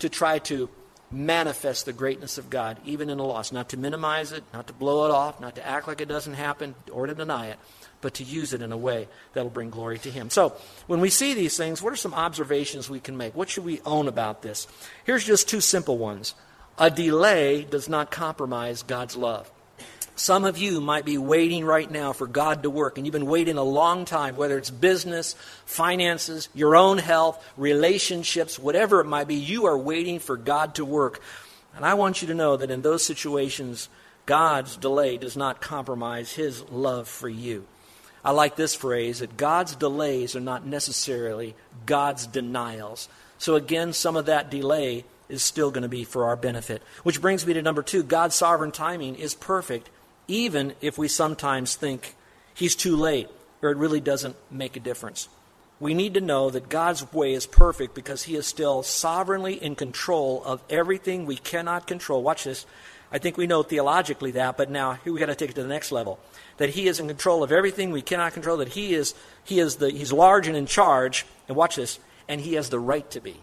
to 0.00 0.08
try 0.08 0.38
to 0.40 0.68
manifest 1.10 1.86
the 1.86 1.92
greatness 1.92 2.38
of 2.38 2.50
God, 2.50 2.78
even 2.84 3.08
in 3.08 3.18
a 3.18 3.24
loss. 3.24 3.52
Not 3.52 3.70
to 3.70 3.76
minimize 3.76 4.32
it, 4.32 4.42
not 4.52 4.66
to 4.66 4.72
blow 4.72 5.06
it 5.06 5.10
off, 5.10 5.40
not 5.40 5.54
to 5.56 5.66
act 5.66 5.86
like 5.86 6.00
it 6.00 6.08
doesn't 6.08 6.34
happen 6.34 6.74
or 6.90 7.06
to 7.06 7.14
deny 7.14 7.48
it, 7.48 7.58
but 8.00 8.14
to 8.14 8.24
use 8.24 8.52
it 8.52 8.62
in 8.62 8.72
a 8.72 8.76
way 8.76 9.08
that'll 9.32 9.50
bring 9.50 9.70
glory 9.70 9.98
to 10.00 10.10
Him. 10.10 10.30
So, 10.30 10.54
when 10.86 11.00
we 11.00 11.10
see 11.10 11.34
these 11.34 11.56
things, 11.56 11.80
what 11.80 11.92
are 11.92 11.96
some 11.96 12.14
observations 12.14 12.90
we 12.90 13.00
can 13.00 13.16
make? 13.16 13.34
What 13.34 13.48
should 13.48 13.64
we 13.64 13.80
own 13.86 14.08
about 14.08 14.42
this? 14.42 14.66
Here's 15.04 15.24
just 15.24 15.48
two 15.48 15.60
simple 15.60 15.98
ones. 15.98 16.34
A 16.76 16.90
delay 16.90 17.62
does 17.62 17.88
not 17.88 18.10
compromise 18.10 18.82
God's 18.82 19.16
love. 19.16 19.50
Some 20.16 20.44
of 20.44 20.58
you 20.58 20.80
might 20.80 21.04
be 21.04 21.18
waiting 21.18 21.64
right 21.64 21.90
now 21.90 22.12
for 22.12 22.28
God 22.28 22.62
to 22.62 22.70
work, 22.70 22.96
and 22.96 23.06
you've 23.06 23.12
been 23.12 23.26
waiting 23.26 23.56
a 23.56 23.64
long 23.64 24.04
time, 24.04 24.36
whether 24.36 24.56
it's 24.56 24.70
business, 24.70 25.34
finances, 25.66 26.48
your 26.54 26.76
own 26.76 26.98
health, 26.98 27.44
relationships, 27.56 28.58
whatever 28.58 29.00
it 29.00 29.06
might 29.06 29.26
be, 29.26 29.34
you 29.34 29.66
are 29.66 29.76
waiting 29.76 30.20
for 30.20 30.36
God 30.36 30.76
to 30.76 30.84
work. 30.84 31.20
And 31.74 31.84
I 31.84 31.94
want 31.94 32.22
you 32.22 32.28
to 32.28 32.34
know 32.34 32.56
that 32.56 32.70
in 32.70 32.82
those 32.82 33.04
situations, 33.04 33.88
God's 34.24 34.76
delay 34.76 35.16
does 35.16 35.36
not 35.36 35.60
compromise 35.60 36.32
His 36.32 36.62
love 36.70 37.08
for 37.08 37.28
you. 37.28 37.66
I 38.24 38.30
like 38.30 38.56
this 38.56 38.74
phrase 38.74 39.18
that 39.18 39.36
God's 39.36 39.74
delays 39.74 40.34
are 40.36 40.40
not 40.40 40.64
necessarily 40.64 41.54
God's 41.84 42.26
denials. 42.26 43.08
So, 43.38 43.56
again, 43.56 43.92
some 43.92 44.16
of 44.16 44.26
that 44.26 44.50
delay 44.50 45.04
is 45.28 45.42
still 45.42 45.70
going 45.70 45.82
to 45.82 45.88
be 45.88 46.04
for 46.04 46.26
our 46.26 46.36
benefit. 46.36 46.82
Which 47.02 47.20
brings 47.20 47.46
me 47.46 47.52
to 47.54 47.62
number 47.62 47.82
two 47.82 48.02
God's 48.02 48.34
sovereign 48.34 48.72
timing 48.72 49.16
is 49.16 49.34
perfect, 49.34 49.90
even 50.28 50.74
if 50.80 50.98
we 50.98 51.08
sometimes 51.08 51.76
think 51.76 52.14
He's 52.54 52.76
too 52.76 52.96
late 52.96 53.28
or 53.62 53.70
it 53.70 53.76
really 53.78 54.00
doesn't 54.00 54.36
make 54.50 54.76
a 54.76 54.80
difference. 54.80 55.28
We 55.80 55.92
need 55.92 56.14
to 56.14 56.20
know 56.20 56.50
that 56.50 56.68
God's 56.68 57.12
way 57.12 57.34
is 57.34 57.46
perfect 57.46 57.94
because 57.94 58.22
He 58.22 58.36
is 58.36 58.46
still 58.46 58.82
sovereignly 58.82 59.54
in 59.54 59.74
control 59.74 60.42
of 60.44 60.62
everything 60.70 61.26
we 61.26 61.36
cannot 61.36 61.86
control. 61.86 62.22
Watch 62.22 62.44
this. 62.44 62.64
I 63.10 63.18
think 63.18 63.36
we 63.36 63.46
know 63.46 63.62
theologically 63.62 64.32
that, 64.32 64.56
but 64.56 64.70
now 64.70 64.94
here 64.94 65.12
we 65.12 65.18
got 65.18 65.26
to 65.26 65.34
take 65.34 65.50
it 65.50 65.54
to 65.54 65.62
the 65.62 65.68
next 65.68 65.92
level. 65.92 66.18
That 66.58 66.70
He 66.70 66.86
is 66.86 67.00
in 67.00 67.08
control 67.08 67.42
of 67.42 67.52
everything 67.52 67.90
we 67.90 68.02
cannot 68.02 68.34
control. 68.34 68.58
That 68.58 68.68
He 68.68 68.94
is 68.94 69.14
He 69.42 69.58
is 69.58 69.76
the 69.76 69.90
He's 69.90 70.12
large 70.12 70.46
and 70.46 70.56
in 70.56 70.66
charge. 70.66 71.26
And 71.48 71.56
watch 71.56 71.76
this. 71.76 71.98
And 72.28 72.40
He 72.40 72.54
has 72.54 72.70
the 72.70 72.80
right 72.80 73.10
to 73.10 73.20
be. 73.20 73.40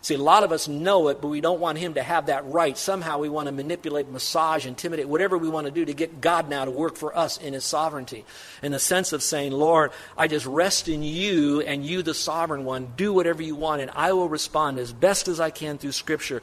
See, 0.00 0.14
a 0.14 0.18
lot 0.18 0.44
of 0.44 0.52
us 0.52 0.68
know 0.68 1.08
it, 1.08 1.20
but 1.20 1.26
we 1.26 1.40
don't 1.40 1.58
want 1.58 1.78
him 1.78 1.94
to 1.94 2.02
have 2.02 2.26
that 2.26 2.46
right. 2.46 2.78
Somehow 2.78 3.18
we 3.18 3.28
want 3.28 3.46
to 3.46 3.52
manipulate, 3.52 4.08
massage, 4.08 4.64
intimidate, 4.64 5.08
whatever 5.08 5.36
we 5.36 5.48
want 5.48 5.66
to 5.66 5.72
do 5.72 5.84
to 5.84 5.92
get 5.92 6.20
God 6.20 6.48
now 6.48 6.64
to 6.64 6.70
work 6.70 6.96
for 6.96 7.16
us 7.16 7.36
in 7.36 7.52
his 7.52 7.64
sovereignty. 7.64 8.24
In 8.62 8.70
the 8.70 8.78
sense 8.78 9.12
of 9.12 9.24
saying, 9.24 9.50
Lord, 9.50 9.90
I 10.16 10.28
just 10.28 10.46
rest 10.46 10.88
in 10.88 11.02
you 11.02 11.62
and 11.62 11.84
you, 11.84 12.02
the 12.02 12.14
sovereign 12.14 12.64
one. 12.64 12.92
Do 12.96 13.12
whatever 13.12 13.42
you 13.42 13.56
want, 13.56 13.82
and 13.82 13.90
I 13.92 14.12
will 14.12 14.28
respond 14.28 14.78
as 14.78 14.92
best 14.92 15.26
as 15.26 15.40
I 15.40 15.50
can 15.50 15.78
through 15.78 15.92
Scripture, 15.92 16.42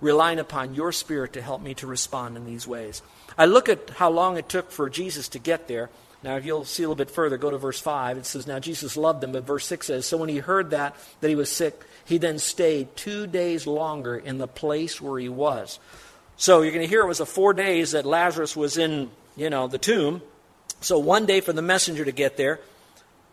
relying 0.00 0.38
upon 0.38 0.74
your 0.74 0.92
Spirit 0.92 1.32
to 1.32 1.42
help 1.42 1.60
me 1.60 1.74
to 1.74 1.88
respond 1.88 2.36
in 2.36 2.44
these 2.44 2.68
ways. 2.68 3.02
I 3.36 3.46
look 3.46 3.68
at 3.68 3.90
how 3.90 4.10
long 4.10 4.36
it 4.36 4.48
took 4.48 4.70
for 4.70 4.88
Jesus 4.88 5.28
to 5.30 5.40
get 5.40 5.66
there. 5.66 5.90
Now, 6.22 6.36
if 6.36 6.44
you'll 6.44 6.64
see 6.64 6.84
a 6.84 6.86
little 6.88 7.04
bit 7.04 7.10
further, 7.10 7.36
go 7.36 7.50
to 7.50 7.58
verse 7.58 7.80
5. 7.80 8.18
It 8.18 8.26
says, 8.26 8.46
Now 8.46 8.60
Jesus 8.60 8.96
loved 8.96 9.20
them, 9.20 9.32
but 9.32 9.44
verse 9.44 9.66
6 9.66 9.86
says, 9.86 10.06
So 10.06 10.16
when 10.16 10.28
he 10.28 10.38
heard 10.38 10.70
that, 10.70 10.94
that 11.20 11.28
he 11.28 11.34
was 11.34 11.50
sick, 11.50 11.84
he 12.04 12.18
then 12.18 12.38
stayed 12.38 12.96
two 12.96 13.26
days 13.26 13.66
longer 13.66 14.16
in 14.16 14.38
the 14.38 14.46
place 14.46 15.00
where 15.00 15.18
he 15.18 15.28
was. 15.28 15.80
So 16.36 16.62
you're 16.62 16.72
going 16.72 16.82
to 16.82 16.88
hear 16.88 17.02
it 17.02 17.08
was 17.08 17.20
a 17.20 17.26
four 17.26 17.54
days 17.54 17.92
that 17.92 18.06
Lazarus 18.06 18.56
was 18.56 18.78
in, 18.78 19.10
you 19.36 19.50
know, 19.50 19.66
the 19.66 19.78
tomb. 19.78 20.22
So 20.80 20.98
one 20.98 21.26
day 21.26 21.40
for 21.40 21.52
the 21.52 21.62
messenger 21.62 22.04
to 22.04 22.12
get 22.12 22.36
there. 22.36 22.60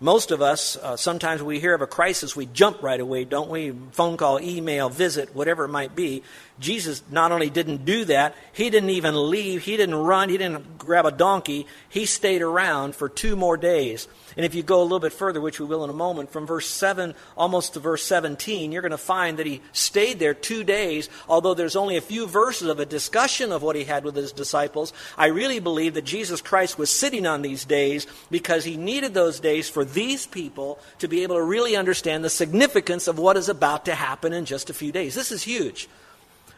Most 0.01 0.31
of 0.31 0.41
us, 0.41 0.77
uh, 0.77 0.95
sometimes 0.95 1.43
we 1.43 1.59
hear 1.59 1.73
of 1.73 1.81
a 1.81 1.87
crisis, 1.87 2.33
we 2.33 2.45
jump 2.45 2.81
right 2.81 2.99
away, 2.99 3.25
don't 3.25 3.49
we? 3.49 3.73
Phone 3.91 4.15
call, 4.15 4.39
email, 4.39 4.87
visit, 4.87 5.35
whatever 5.35 5.65
it 5.65 5.69
might 5.69 5.93
be. 5.93 6.23
Jesus 6.59 7.01
not 7.09 7.31
only 7.31 7.49
didn't 7.49 7.83
do 7.85 8.05
that, 8.05 8.35
he 8.53 8.69
didn't 8.69 8.91
even 8.91 9.29
leave, 9.29 9.63
he 9.63 9.77
didn't 9.77 9.95
run, 9.95 10.29
he 10.29 10.37
didn't 10.37 10.77
grab 10.77 11.05
a 11.05 11.11
donkey. 11.11 11.67
He 11.89 12.05
stayed 12.05 12.41
around 12.41 12.95
for 12.95 13.09
two 13.09 13.35
more 13.35 13.57
days. 13.57 14.07
And 14.35 14.45
if 14.45 14.55
you 14.55 14.63
go 14.63 14.81
a 14.81 14.83
little 14.83 14.99
bit 14.99 15.13
further, 15.13 15.41
which 15.41 15.59
we 15.59 15.65
will 15.65 15.83
in 15.83 15.89
a 15.89 15.93
moment, 15.93 16.31
from 16.31 16.45
verse 16.45 16.67
7 16.67 17.13
almost 17.37 17.73
to 17.73 17.79
verse 17.79 18.03
17, 18.03 18.71
you're 18.71 18.81
going 18.81 18.91
to 18.91 18.97
find 18.97 19.39
that 19.39 19.45
he 19.45 19.61
stayed 19.71 20.19
there 20.19 20.33
two 20.33 20.63
days, 20.63 21.09
although 21.27 21.53
there's 21.53 21.75
only 21.75 21.97
a 21.97 22.01
few 22.01 22.27
verses 22.27 22.67
of 22.67 22.79
a 22.79 22.85
discussion 22.85 23.51
of 23.51 23.63
what 23.63 23.75
he 23.75 23.83
had 23.83 24.03
with 24.03 24.15
his 24.15 24.31
disciples. 24.31 24.93
I 25.17 25.27
really 25.27 25.59
believe 25.59 25.93
that 25.95 26.05
Jesus 26.05 26.41
Christ 26.41 26.77
was 26.77 26.89
sitting 26.89 27.25
on 27.25 27.41
these 27.41 27.65
days 27.65 28.07
because 28.29 28.63
he 28.63 28.77
needed 28.77 29.13
those 29.13 29.39
days 29.39 29.69
for 29.69 29.83
these 29.93 30.25
people 30.25 30.79
to 30.99 31.07
be 31.07 31.23
able 31.23 31.35
to 31.35 31.43
really 31.43 31.75
understand 31.75 32.23
the 32.23 32.29
significance 32.29 33.07
of 33.07 33.19
what 33.19 33.37
is 33.37 33.49
about 33.49 33.85
to 33.85 33.95
happen 33.95 34.33
in 34.33 34.45
just 34.45 34.69
a 34.69 34.73
few 34.73 34.91
days. 34.91 35.15
This 35.15 35.31
is 35.31 35.43
huge. 35.43 35.87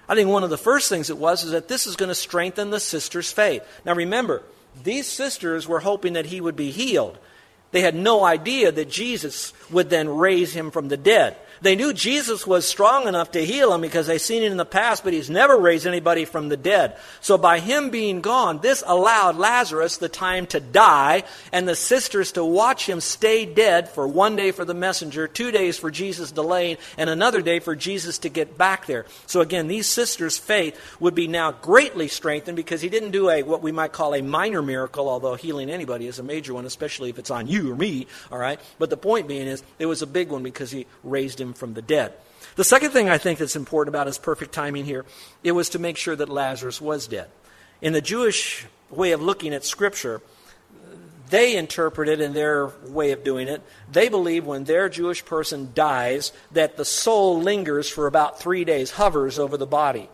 I 0.07 0.15
think 0.15 0.29
one 0.29 0.43
of 0.43 0.49
the 0.49 0.57
first 0.57 0.89
things 0.89 1.09
it 1.09 1.17
was 1.17 1.43
is 1.43 1.51
that 1.51 1.67
this 1.67 1.87
is 1.87 1.95
going 1.95 2.09
to 2.09 2.15
strengthen 2.15 2.69
the 2.69 2.79
sisters' 2.79 3.31
faith. 3.31 3.63
Now 3.85 3.93
remember, 3.93 4.43
these 4.83 5.07
sisters 5.07 5.67
were 5.67 5.79
hoping 5.79 6.13
that 6.13 6.25
he 6.25 6.41
would 6.41 6.55
be 6.55 6.71
healed. 6.71 7.17
They 7.71 7.81
had 7.81 7.95
no 7.95 8.23
idea 8.23 8.71
that 8.71 8.89
Jesus 8.89 9.53
would 9.69 9.89
then 9.89 10.09
raise 10.09 10.53
him 10.53 10.71
from 10.71 10.89
the 10.89 10.97
dead. 10.97 11.37
They 11.61 11.75
knew 11.75 11.93
Jesus 11.93 12.47
was 12.47 12.67
strong 12.67 13.07
enough 13.07 13.31
to 13.31 13.45
heal 13.45 13.71
him 13.73 13.81
because 13.81 14.07
they've 14.07 14.19
seen 14.19 14.41
it 14.41 14.51
in 14.51 14.57
the 14.57 14.65
past, 14.65 15.03
but 15.03 15.13
he's 15.13 15.29
never 15.29 15.55
raised 15.57 15.85
anybody 15.85 16.25
from 16.25 16.49
the 16.49 16.57
dead. 16.57 16.97
So 17.19 17.37
by 17.37 17.59
him 17.59 17.91
being 17.91 18.21
gone, 18.21 18.59
this 18.61 18.83
allowed 18.85 19.37
Lazarus 19.37 19.97
the 19.97 20.09
time 20.09 20.47
to 20.47 20.59
die 20.59 21.23
and 21.51 21.67
the 21.67 21.75
sisters 21.75 22.31
to 22.31 22.43
watch 22.43 22.89
him 22.89 22.99
stay 22.99 23.45
dead 23.45 23.89
for 23.89 24.07
one 24.07 24.35
day 24.35 24.51
for 24.51 24.65
the 24.65 24.73
messenger, 24.73 25.27
two 25.27 25.51
days 25.51 25.77
for 25.77 25.91
Jesus 25.91 26.31
delaying, 26.31 26.77
and 26.97 27.11
another 27.11 27.41
day 27.41 27.59
for 27.59 27.75
Jesus 27.75 28.17
to 28.19 28.29
get 28.29 28.57
back 28.57 28.87
there. 28.87 29.05
So 29.27 29.41
again, 29.41 29.67
these 29.67 29.85
sisters' 29.85 30.39
faith 30.39 30.79
would 30.99 31.13
be 31.13 31.27
now 31.27 31.51
greatly 31.51 32.07
strengthened 32.07 32.55
because 32.55 32.81
he 32.81 32.89
didn't 32.89 33.11
do 33.11 33.29
a 33.29 33.43
what 33.43 33.61
we 33.61 33.71
might 33.71 33.91
call 33.91 34.15
a 34.15 34.21
minor 34.21 34.63
miracle, 34.63 35.07
although 35.07 35.35
healing 35.35 35.69
anybody 35.69 36.07
is 36.07 36.17
a 36.17 36.23
major 36.23 36.55
one, 36.55 36.65
especially 36.65 37.11
if 37.11 37.19
it's 37.19 37.29
on 37.31 37.45
you 37.45 37.71
or 37.71 37.75
me, 37.75 38.07
all 38.31 38.39
right? 38.39 38.59
But 38.79 38.89
the 38.89 38.97
point 38.97 39.27
being 39.27 39.47
is 39.47 39.61
it 39.77 39.85
was 39.85 40.01
a 40.01 40.07
big 40.07 40.29
one 40.29 40.41
because 40.41 40.71
he 40.71 40.87
raised 41.03 41.39
from 41.53 41.73
the 41.73 41.81
dead. 41.81 42.13
The 42.55 42.63
second 42.63 42.91
thing 42.91 43.09
I 43.09 43.17
think 43.17 43.39
that's 43.39 43.55
important 43.55 43.95
about 43.95 44.07
his 44.07 44.17
perfect 44.17 44.51
timing 44.51 44.85
here, 44.85 45.05
it 45.43 45.53
was 45.53 45.69
to 45.69 45.79
make 45.79 45.97
sure 45.97 46.15
that 46.15 46.29
Lazarus 46.29 46.81
was 46.81 47.07
dead. 47.07 47.29
In 47.81 47.93
the 47.93 48.01
Jewish 48.01 48.65
way 48.89 49.11
of 49.11 49.21
looking 49.21 49.53
at 49.53 49.63
Scripture, 49.63 50.21
they 51.29 51.55
interpret 51.55 52.09
it 52.09 52.19
in 52.19 52.33
their 52.33 52.67
way 52.87 53.11
of 53.11 53.23
doing 53.23 53.47
it. 53.47 53.61
They 53.89 54.09
believe 54.09 54.45
when 54.45 54.65
their 54.65 54.89
Jewish 54.89 55.23
person 55.23 55.71
dies 55.73 56.33
that 56.51 56.75
the 56.75 56.85
soul 56.85 57.41
lingers 57.41 57.89
for 57.89 58.05
about 58.05 58.39
three 58.39 58.65
days, 58.65 58.91
hovers 58.91 59.39
over 59.39 59.55
the 59.55 59.65
body. 59.65 60.09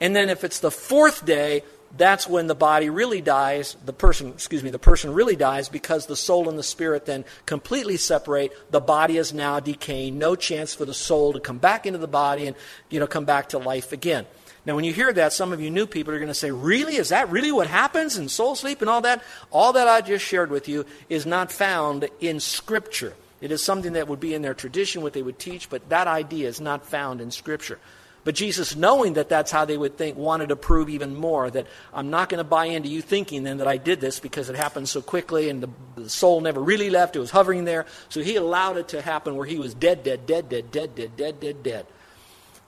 And 0.00 0.14
then 0.14 0.30
if 0.30 0.44
it's 0.44 0.60
the 0.60 0.70
fourth 0.70 1.26
day, 1.26 1.64
that's 1.96 2.26
when 2.26 2.46
the 2.46 2.54
body 2.54 2.88
really 2.88 3.20
dies, 3.20 3.76
the 3.84 3.92
person, 3.92 4.28
excuse 4.28 4.62
me, 4.62 4.70
the 4.70 4.78
person 4.78 5.12
really 5.12 5.36
dies 5.36 5.68
because 5.68 6.06
the 6.06 6.16
soul 6.16 6.48
and 6.48 6.58
the 6.58 6.62
spirit 6.62 7.04
then 7.04 7.24
completely 7.44 7.98
separate. 7.98 8.52
The 8.70 8.80
body 8.80 9.18
is 9.18 9.34
now 9.34 9.60
decaying, 9.60 10.18
no 10.18 10.34
chance 10.34 10.74
for 10.74 10.86
the 10.86 10.94
soul 10.94 11.34
to 11.34 11.40
come 11.40 11.58
back 11.58 11.84
into 11.84 11.98
the 11.98 12.08
body 12.08 12.46
and, 12.46 12.56
you 12.88 12.98
know, 12.98 13.06
come 13.06 13.26
back 13.26 13.50
to 13.50 13.58
life 13.58 13.92
again. 13.92 14.26
Now, 14.64 14.76
when 14.76 14.84
you 14.84 14.92
hear 14.92 15.12
that, 15.12 15.32
some 15.32 15.52
of 15.52 15.60
you 15.60 15.70
new 15.70 15.86
people 15.86 16.14
are 16.14 16.18
going 16.18 16.28
to 16.28 16.34
say, 16.34 16.50
Really? 16.50 16.96
Is 16.96 17.08
that 17.08 17.28
really 17.30 17.50
what 17.50 17.66
happens 17.66 18.16
in 18.16 18.28
soul 18.28 18.54
sleep 18.54 18.80
and 18.80 18.88
all 18.88 19.00
that? 19.02 19.22
All 19.50 19.72
that 19.72 19.88
I 19.88 20.00
just 20.00 20.24
shared 20.24 20.50
with 20.50 20.68
you 20.68 20.86
is 21.08 21.26
not 21.26 21.50
found 21.50 22.08
in 22.20 22.38
Scripture. 22.38 23.14
It 23.40 23.50
is 23.50 23.62
something 23.62 23.94
that 23.94 24.06
would 24.06 24.20
be 24.20 24.34
in 24.34 24.42
their 24.42 24.54
tradition, 24.54 25.02
what 25.02 25.14
they 25.14 25.22
would 25.22 25.40
teach, 25.40 25.68
but 25.68 25.88
that 25.88 26.06
idea 26.06 26.48
is 26.48 26.60
not 26.60 26.86
found 26.86 27.20
in 27.20 27.32
Scripture. 27.32 27.80
But 28.24 28.36
Jesus, 28.36 28.76
knowing 28.76 29.14
that 29.14 29.28
that's 29.28 29.50
how 29.50 29.64
they 29.64 29.76
would 29.76 29.98
think, 29.98 30.16
wanted 30.16 30.50
to 30.50 30.56
prove 30.56 30.88
even 30.88 31.16
more 31.16 31.50
that 31.50 31.66
I'm 31.92 32.10
not 32.10 32.28
going 32.28 32.38
to 32.38 32.44
buy 32.44 32.66
into 32.66 32.88
you 32.88 33.02
thinking 33.02 33.42
then 33.42 33.58
that 33.58 33.66
I 33.66 33.78
did 33.78 34.00
this 34.00 34.20
because 34.20 34.48
it 34.48 34.54
happened 34.54 34.88
so 34.88 35.02
quickly 35.02 35.48
and 35.48 35.62
the, 35.62 35.68
the, 35.96 36.08
soul 36.08 36.40
never 36.40 36.60
really 36.60 36.88
left. 36.88 37.16
It 37.16 37.18
was 37.18 37.32
hovering 37.32 37.64
there. 37.64 37.84
So 38.08 38.22
he 38.22 38.36
allowed 38.36 38.76
it 38.76 38.88
to 38.88 39.02
happen 39.02 39.36
where 39.36 39.46
he 39.46 39.58
was 39.58 39.74
dead, 39.74 40.04
dead, 40.04 40.24
dead, 40.26 40.48
dead, 40.48 40.70
dead, 40.72 40.94
dead, 40.94 41.16
dead, 41.16 41.40
dead, 41.40 41.62
dead. 41.64 41.86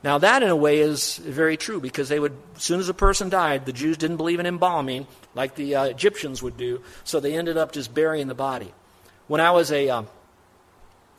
Now, 0.03 0.17
that 0.17 0.43
in 0.43 0.49
a 0.49 0.55
way 0.55 0.79
is 0.79 1.17
very 1.17 1.55
true 1.55 1.79
because 1.79 2.09
they 2.09 2.19
would, 2.19 2.37
as 2.57 2.63
soon 2.63 2.81
as 2.81 2.89
a 2.89 2.93
person 2.93 3.29
died, 3.29 3.65
the 3.65 3.73
Jews 3.73 3.97
didn't 3.97 4.17
believe 4.17 4.39
in 4.39 4.45
embalming 4.45 5.07
like 5.33 5.55
the 5.55 5.75
uh, 5.75 5.83
Egyptians 5.85 6.43
would 6.43 6.57
do, 6.57 6.81
so 7.05 7.19
they 7.19 7.35
ended 7.35 7.57
up 7.57 7.71
just 7.71 7.93
burying 7.93 8.27
the 8.27 8.35
body. 8.35 8.73
When 9.27 9.41
I 9.41 9.51
was 9.51 9.71
a. 9.71 9.89
Um, 9.89 10.07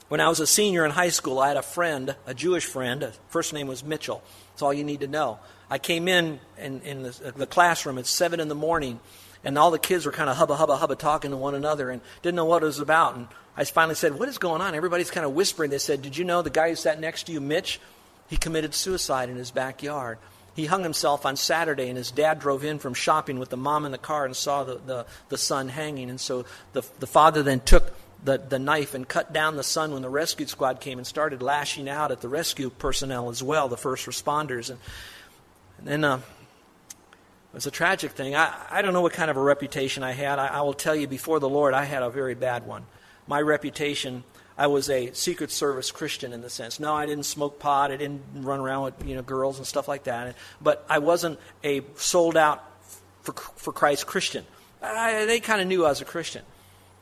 when 0.09 0.21
I 0.21 0.29
was 0.29 0.41
a 0.41 0.47
senior 0.47 0.85
in 0.85 0.93
high 0.93 1.09
school, 1.09 1.39
I 1.39 1.49
had 1.49 1.57
a 1.57 1.63
friend, 1.63 2.15
a 2.27 2.35
Jewish 2.35 2.65
friend. 2.65 3.03
His 3.03 3.19
First 3.29 3.53
name 3.53 3.67
was 3.67 3.83
Mitchell. 3.83 4.23
That's 4.53 4.63
all 4.63 4.73
you 4.73 4.85
need 4.85 5.01
to 5.01 5.09
know. 5.09 5.39
I 5.69 5.79
came 5.79 6.07
in 6.07 6.39
in, 6.59 6.81
in 6.83 7.03
the, 7.03 7.33
the 7.37 7.47
classroom 7.47 7.99
at 7.99 8.07
7 8.07 8.39
in 8.39 8.49
the 8.49 8.55
morning, 8.55 9.01
and 9.45 9.59
all 9.59 9.71
the 9.71 9.79
kids 9.79 10.07
were 10.07 10.13
kind 10.13 10.31
of 10.31 10.37
hubba, 10.37 10.57
hubba, 10.57 10.77
hubba 10.77 10.95
talking 10.95 11.33
to 11.33 11.37
one 11.37 11.55
another 11.55 11.91
and 11.91 12.01
didn't 12.23 12.37
know 12.37 12.45
what 12.45 12.63
it 12.63 12.67
was 12.67 12.79
about. 12.79 13.17
And 13.17 13.27
I 13.57 13.65
finally 13.65 13.97
said, 13.97 14.19
What 14.19 14.29
is 14.29 14.39
going 14.39 14.63
on? 14.63 14.75
Everybody's 14.75 15.11
kind 15.11 15.27
of 15.27 15.33
whispering. 15.33 15.71
They 15.71 15.79
said, 15.79 16.03
Did 16.03 16.17
you 16.17 16.25
know 16.25 16.43
the 16.43 16.51
guy 16.51 16.69
who 16.69 16.77
sat 16.77 17.01
next 17.01 17.25
to 17.25 17.33
you, 17.33 17.41
Mitch? 17.41 17.81
He 18.29 18.37
committed 18.37 18.75
suicide 18.75 19.29
in 19.29 19.37
his 19.37 19.51
backyard. 19.51 20.19
He 20.55 20.67
hung 20.67 20.83
himself 20.83 21.27
on 21.27 21.37
Saturday, 21.37 21.89
and 21.89 21.99
his 21.99 22.11
dad 22.11 22.39
drove 22.39 22.65
in 22.65 22.79
from 22.79 22.95
shopping 22.95 23.39
with 23.39 23.51
the 23.51 23.59
mom 23.59 23.85
in 23.85 23.93
the 23.93 23.99
car 23.99 24.25
and 24.25 24.35
saw 24.35 24.65
the, 24.65 24.81
the, 24.87 25.07
the 25.29 25.37
son 25.37 25.69
hanging. 25.69 26.09
And 26.09 26.21
so 26.21 26.47
the, 26.73 26.83
the 26.99 27.07
father 27.07 27.43
then 27.43 27.61
took 27.61 27.93
the, 28.25 28.39
the 28.39 28.59
knife 28.59 28.95
and 28.95 29.07
cut 29.07 29.33
down 29.33 29.57
the 29.57 29.63
son 29.63 29.93
when 29.93 30.03
the 30.03 30.09
rescue 30.09 30.47
squad 30.47 30.81
came 30.81 30.99
and 30.99 31.07
started 31.07 31.43
lashing 31.43 31.89
out 31.89 32.11
at 32.11 32.21
the 32.21 32.29
rescue 32.29 32.71
personnel 32.71 33.31
as 33.31 33.43
well, 33.43 33.69
the 33.69 33.77
first 33.77 34.07
responders. 34.07 34.71
And, 34.71 34.79
and 35.79 35.87
then 35.87 36.05
uh, 36.05 36.17
it 36.17 37.55
was 37.55 37.67
a 37.67 37.71
tragic 37.71 38.13
thing. 38.13 38.35
I, 38.35 38.55
I 38.71 38.83
don't 38.83 38.93
know 38.93 39.03
what 39.03 39.13
kind 39.13 39.31
of 39.31 39.37
a 39.37 39.43
reputation 39.43 40.03
I 40.03 40.13
had. 40.13 40.39
I, 40.39 40.49
I 40.49 40.61
will 40.63 40.75
tell 40.75 40.97
you, 40.97 41.07
before 41.07 41.41
the 41.41 41.49
Lord, 41.49 41.75
I 41.75 41.85
had 41.85 42.03
a 42.03 42.11
very 42.11 42.35
bad 42.35 42.67
one. 42.67 42.87
My 43.27 43.41
reputation 43.41 44.25
I 44.59 44.69
was 44.69 44.89
a 44.89 45.13
Secret 45.13 45.51
Service 45.51 45.91
Christian 45.91 46.33
in 46.33 46.41
the 46.41 46.49
sense. 46.49 46.81
No, 46.81 46.95
I 46.95 47.05
didn't 47.05 47.25
smoke 47.25 47.59
pot. 47.59 47.91
I 47.91 47.97
didn't 47.97 48.23
run 48.35 48.59
around 48.59 48.85
with 48.85 49.07
you 49.07 49.15
know 49.15 49.23
girls 49.23 49.59
and 49.59 49.67
stuff 49.67 49.87
like 49.87 50.05
that. 50.05 50.35
But 50.63 50.85
I 50.89 50.99
wasn't 50.99 51.39
a 51.63 51.83
sold 51.97 52.37
out 52.37 52.65
for 53.23 53.33
for 53.33 53.73
Christ 53.73 54.07
Christian. 54.07 54.45
I, 54.81 55.27
they 55.27 55.41
kind 55.41 55.61
of 55.61 55.69
knew 55.69 55.85
I 55.85 55.91
was 55.91 56.01
a 56.01 56.07
Christian. 56.07 56.43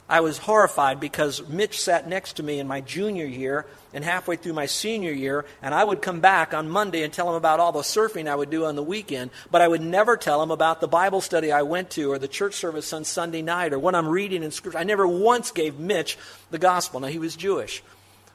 I 0.09 0.21
was 0.21 0.37
horrified 0.37 1.01
because 1.01 1.49
Mitch 1.49 1.81
sat 1.81 2.07
next 2.07 2.35
to 2.35 2.43
me 2.43 2.59
in 2.59 2.69
my 2.69 2.83
junior 2.83 3.25
year 3.25 3.65
and 3.95 4.05
halfway 4.05 4.37
through 4.37 4.53
my 4.53 4.67
senior 4.67 5.13
year, 5.13 5.47
and 5.63 5.75
I 5.75 5.83
would 5.83 6.03
come 6.03 6.21
back 6.21 6.53
on 6.53 6.69
Monday 6.69 7.03
and 7.05 7.13
tell 7.13 7.31
him 7.31 7.37
about 7.37 7.59
all 7.59 7.73
the 7.73 7.81
surfing 7.81 8.29
I 8.29 8.35
would 8.35 8.51
do 8.51 8.67
on 8.67 8.77
the 8.77 8.83
weekend, 8.83 9.31
but 9.51 9.63
I 9.63 9.69
would 9.69 9.81
never 9.81 10.19
tell 10.19 10.43
him 10.43 10.51
about 10.51 10.83
the 10.83 10.89
Bible 10.89 11.23
study 11.23 11.51
I 11.51 11.63
went 11.63 11.89
to 11.91 12.13
or 12.13 12.19
the 12.19 12.29
church 12.29 12.55
service 12.55 12.93
on 12.93 13.05
Sunday 13.05 13.41
night 13.41 13.73
or 13.73 13.79
what 13.79 13.95
I'm 13.95 14.09
reading 14.09 14.43
in 14.43 14.51
Scripture. 14.51 14.79
I 14.79 14.85
never 14.85 15.07
once 15.07 15.51
gave 15.53 15.79
Mitch 15.79 16.19
the 16.51 16.59
gospel. 16.59 17.01
Now, 17.01 17.09
he 17.09 17.19
was 17.19 17.35
Jewish. 17.35 17.83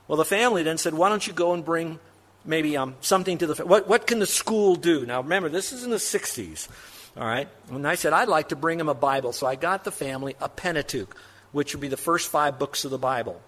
Well, 0.07 0.17
the 0.17 0.25
family 0.25 0.63
then 0.63 0.79
said, 0.79 0.95
Why 0.95 1.09
don't 1.09 1.25
you 1.25 1.33
go 1.33 1.53
and 1.53 1.63
bring 1.63 1.99
maybe 2.45 2.77
um, 2.77 2.95
something 3.01 3.37
to 3.37 3.47
the. 3.47 3.63
What, 3.63 3.87
what 3.87 4.07
can 4.07 4.17
the 4.17 4.25
school 4.25 4.75
do? 4.75 5.05
Now, 5.05 5.21
remember, 5.21 5.49
this 5.49 5.71
is 5.71 5.83
in 5.83 5.91
the 5.91 5.97
60s. 5.97 6.67
All 7.15 7.27
right? 7.27 7.47
And 7.69 7.87
I 7.87 7.93
said, 7.93 8.13
I'd 8.13 8.27
like 8.27 8.49
to 8.49 8.55
bring 8.55 8.79
him 8.79 8.89
a 8.89 8.95
Bible. 8.95 9.33
So 9.33 9.45
I 9.45 9.53
got 9.53 9.83
the 9.83 9.91
family 9.91 10.35
a 10.41 10.49
Pentateuch 10.49 11.15
which 11.51 11.73
would 11.73 11.81
be 11.81 11.87
the 11.87 11.97
first 11.97 12.29
five 12.29 12.59
books 12.59 12.85
of 12.85 12.91
the 12.91 12.97
Bible. 12.97 13.41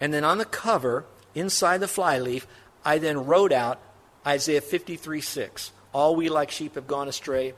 And 0.00 0.12
then 0.12 0.24
on 0.24 0.38
the 0.38 0.44
cover, 0.44 1.06
inside 1.34 1.78
the 1.78 1.88
flyleaf, 1.88 2.46
I 2.84 2.98
then 2.98 3.26
wrote 3.26 3.52
out 3.52 3.80
Isaiah 4.26 4.60
53 4.60 5.20
6. 5.20 5.72
All 5.92 6.16
we 6.16 6.28
like 6.28 6.50
sheep 6.50 6.74
have 6.74 6.86
gone 6.86 7.08
astray. 7.08 7.54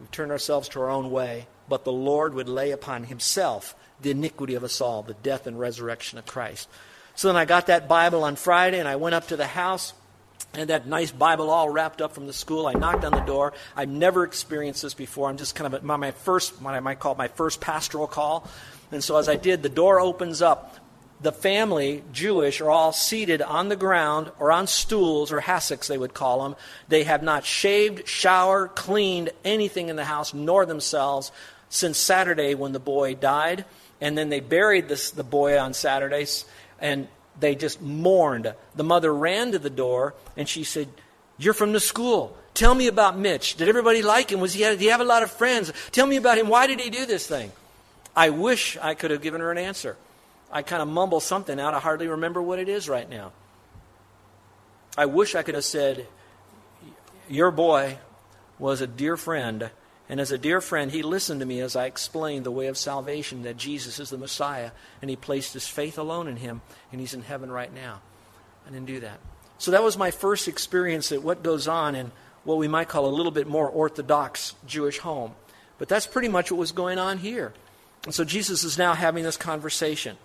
We've 0.00 0.10
turned 0.10 0.32
ourselves 0.32 0.68
to 0.70 0.80
our 0.80 0.90
own 0.90 1.10
way. 1.10 1.46
But 1.68 1.84
the 1.84 1.92
Lord 1.92 2.34
would 2.34 2.48
lay 2.48 2.72
upon 2.72 3.04
himself 3.04 3.76
the 4.00 4.10
iniquity 4.10 4.54
of 4.54 4.64
us 4.64 4.80
all, 4.80 5.02
the 5.02 5.14
death 5.14 5.46
and 5.46 5.58
resurrection 5.58 6.18
of 6.18 6.26
Christ. 6.26 6.68
So 7.14 7.28
then 7.28 7.36
I 7.36 7.44
got 7.44 7.66
that 7.66 7.88
Bible 7.88 8.24
on 8.24 8.36
Friday 8.36 8.78
and 8.78 8.88
I 8.88 8.96
went 8.96 9.14
up 9.14 9.28
to 9.28 9.36
the 9.36 9.46
house 9.46 9.92
and 10.54 10.70
that 10.70 10.86
nice 10.86 11.12
Bible 11.12 11.50
all 11.50 11.70
wrapped 11.70 12.00
up 12.02 12.12
from 12.12 12.26
the 12.26 12.32
school. 12.32 12.66
I 12.66 12.72
knocked 12.72 13.04
on 13.04 13.12
the 13.12 13.20
door. 13.20 13.52
I've 13.76 13.88
never 13.88 14.24
experienced 14.24 14.82
this 14.82 14.94
before. 14.94 15.28
I'm 15.28 15.36
just 15.36 15.54
kind 15.54 15.72
of 15.72 15.82
my, 15.84 15.96
my 15.96 16.10
first, 16.10 16.60
what 16.60 16.74
I 16.74 16.80
might 16.80 16.98
call 16.98 17.14
my 17.14 17.28
first 17.28 17.60
pastoral 17.60 18.06
call. 18.06 18.48
And 18.90 19.02
so 19.02 19.16
as 19.16 19.28
I 19.28 19.36
did, 19.36 19.62
the 19.62 19.68
door 19.68 20.00
opens 20.00 20.42
up. 20.42 20.76
The 21.22 21.32
family, 21.32 22.02
Jewish, 22.12 22.62
are 22.62 22.70
all 22.70 22.92
seated 22.92 23.42
on 23.42 23.68
the 23.68 23.76
ground 23.76 24.32
or 24.38 24.50
on 24.50 24.66
stools 24.66 25.30
or 25.30 25.40
hassocks, 25.40 25.86
they 25.86 25.98
would 25.98 26.14
call 26.14 26.42
them. 26.42 26.56
They 26.88 27.04
have 27.04 27.22
not 27.22 27.44
shaved, 27.44 28.08
showered, 28.08 28.74
cleaned 28.74 29.30
anything 29.44 29.90
in 29.90 29.96
the 29.96 30.04
house, 30.04 30.32
nor 30.32 30.64
themselves, 30.64 31.30
since 31.68 31.98
Saturday 31.98 32.54
when 32.54 32.72
the 32.72 32.80
boy 32.80 33.14
died. 33.14 33.66
And 34.00 34.16
then 34.16 34.30
they 34.30 34.40
buried 34.40 34.88
this, 34.88 35.10
the 35.10 35.22
boy 35.22 35.58
on 35.58 35.74
Saturdays. 35.74 36.46
And 36.80 37.06
they 37.38 37.54
just 37.54 37.80
mourned. 37.80 38.52
The 38.74 38.84
mother 38.84 39.12
ran 39.12 39.52
to 39.52 39.58
the 39.58 39.70
door 39.70 40.14
and 40.36 40.48
she 40.48 40.64
said, 40.64 40.88
You're 41.38 41.54
from 41.54 41.72
the 41.72 41.80
school. 41.80 42.36
Tell 42.54 42.74
me 42.74 42.88
about 42.88 43.18
Mitch. 43.18 43.56
Did 43.56 43.68
everybody 43.68 44.02
like 44.02 44.30
him? 44.30 44.40
Was 44.40 44.52
he, 44.52 44.64
did 44.64 44.80
he 44.80 44.86
have 44.86 45.00
a 45.00 45.04
lot 45.04 45.22
of 45.22 45.30
friends? 45.30 45.72
Tell 45.92 46.06
me 46.06 46.16
about 46.16 46.38
him. 46.38 46.48
Why 46.48 46.66
did 46.66 46.80
he 46.80 46.90
do 46.90 47.06
this 47.06 47.26
thing? 47.26 47.52
I 48.16 48.30
wish 48.30 48.76
I 48.76 48.94
could 48.94 49.10
have 49.10 49.22
given 49.22 49.40
her 49.40 49.50
an 49.50 49.58
answer. 49.58 49.96
I 50.50 50.62
kind 50.62 50.82
of 50.82 50.88
mumble 50.88 51.20
something 51.20 51.60
out. 51.60 51.74
I 51.74 51.78
hardly 51.78 52.08
remember 52.08 52.42
what 52.42 52.58
it 52.58 52.68
is 52.68 52.88
right 52.88 53.08
now. 53.08 53.32
I 54.98 55.06
wish 55.06 55.34
I 55.34 55.42
could 55.42 55.54
have 55.54 55.64
said, 55.64 56.06
Your 57.28 57.50
boy 57.50 57.98
was 58.58 58.80
a 58.80 58.86
dear 58.86 59.16
friend 59.16 59.70
and 60.10 60.20
as 60.20 60.32
a 60.32 60.38
dear 60.38 60.60
friend, 60.60 60.90
he 60.90 61.04
listened 61.04 61.38
to 61.38 61.46
me 61.46 61.60
as 61.60 61.76
I 61.76 61.86
explained 61.86 62.44
the 62.44 62.50
way 62.50 62.66
of 62.66 62.76
salvation 62.76 63.44
that 63.44 63.56
Jesus 63.56 64.00
is 64.00 64.10
the 64.10 64.18
Messiah, 64.18 64.72
and 65.00 65.08
he 65.08 65.14
placed 65.14 65.52
his 65.52 65.68
faith 65.68 65.98
alone 65.98 66.26
in 66.26 66.34
him, 66.34 66.62
and 66.90 67.00
he's 67.00 67.14
in 67.14 67.22
heaven 67.22 67.48
right 67.48 67.72
now. 67.72 68.02
I 68.66 68.70
didn't 68.70 68.86
do 68.86 68.98
that. 69.00 69.20
So 69.58 69.70
that 69.70 69.84
was 69.84 69.96
my 69.96 70.10
first 70.10 70.48
experience 70.48 71.12
at 71.12 71.22
what 71.22 71.44
goes 71.44 71.68
on 71.68 71.94
in 71.94 72.10
what 72.42 72.58
we 72.58 72.66
might 72.66 72.88
call 72.88 73.06
a 73.06 73.14
little 73.14 73.30
bit 73.30 73.46
more 73.46 73.68
orthodox 73.68 74.56
Jewish 74.66 74.98
home. 74.98 75.32
But 75.78 75.88
that's 75.88 76.08
pretty 76.08 76.28
much 76.28 76.50
what 76.50 76.58
was 76.58 76.72
going 76.72 76.98
on 76.98 77.18
here. 77.18 77.52
And 78.04 78.12
so 78.12 78.24
Jesus 78.24 78.64
is 78.64 78.76
now 78.76 78.94
having 78.94 79.22
this 79.22 79.36
conversation. 79.36 80.16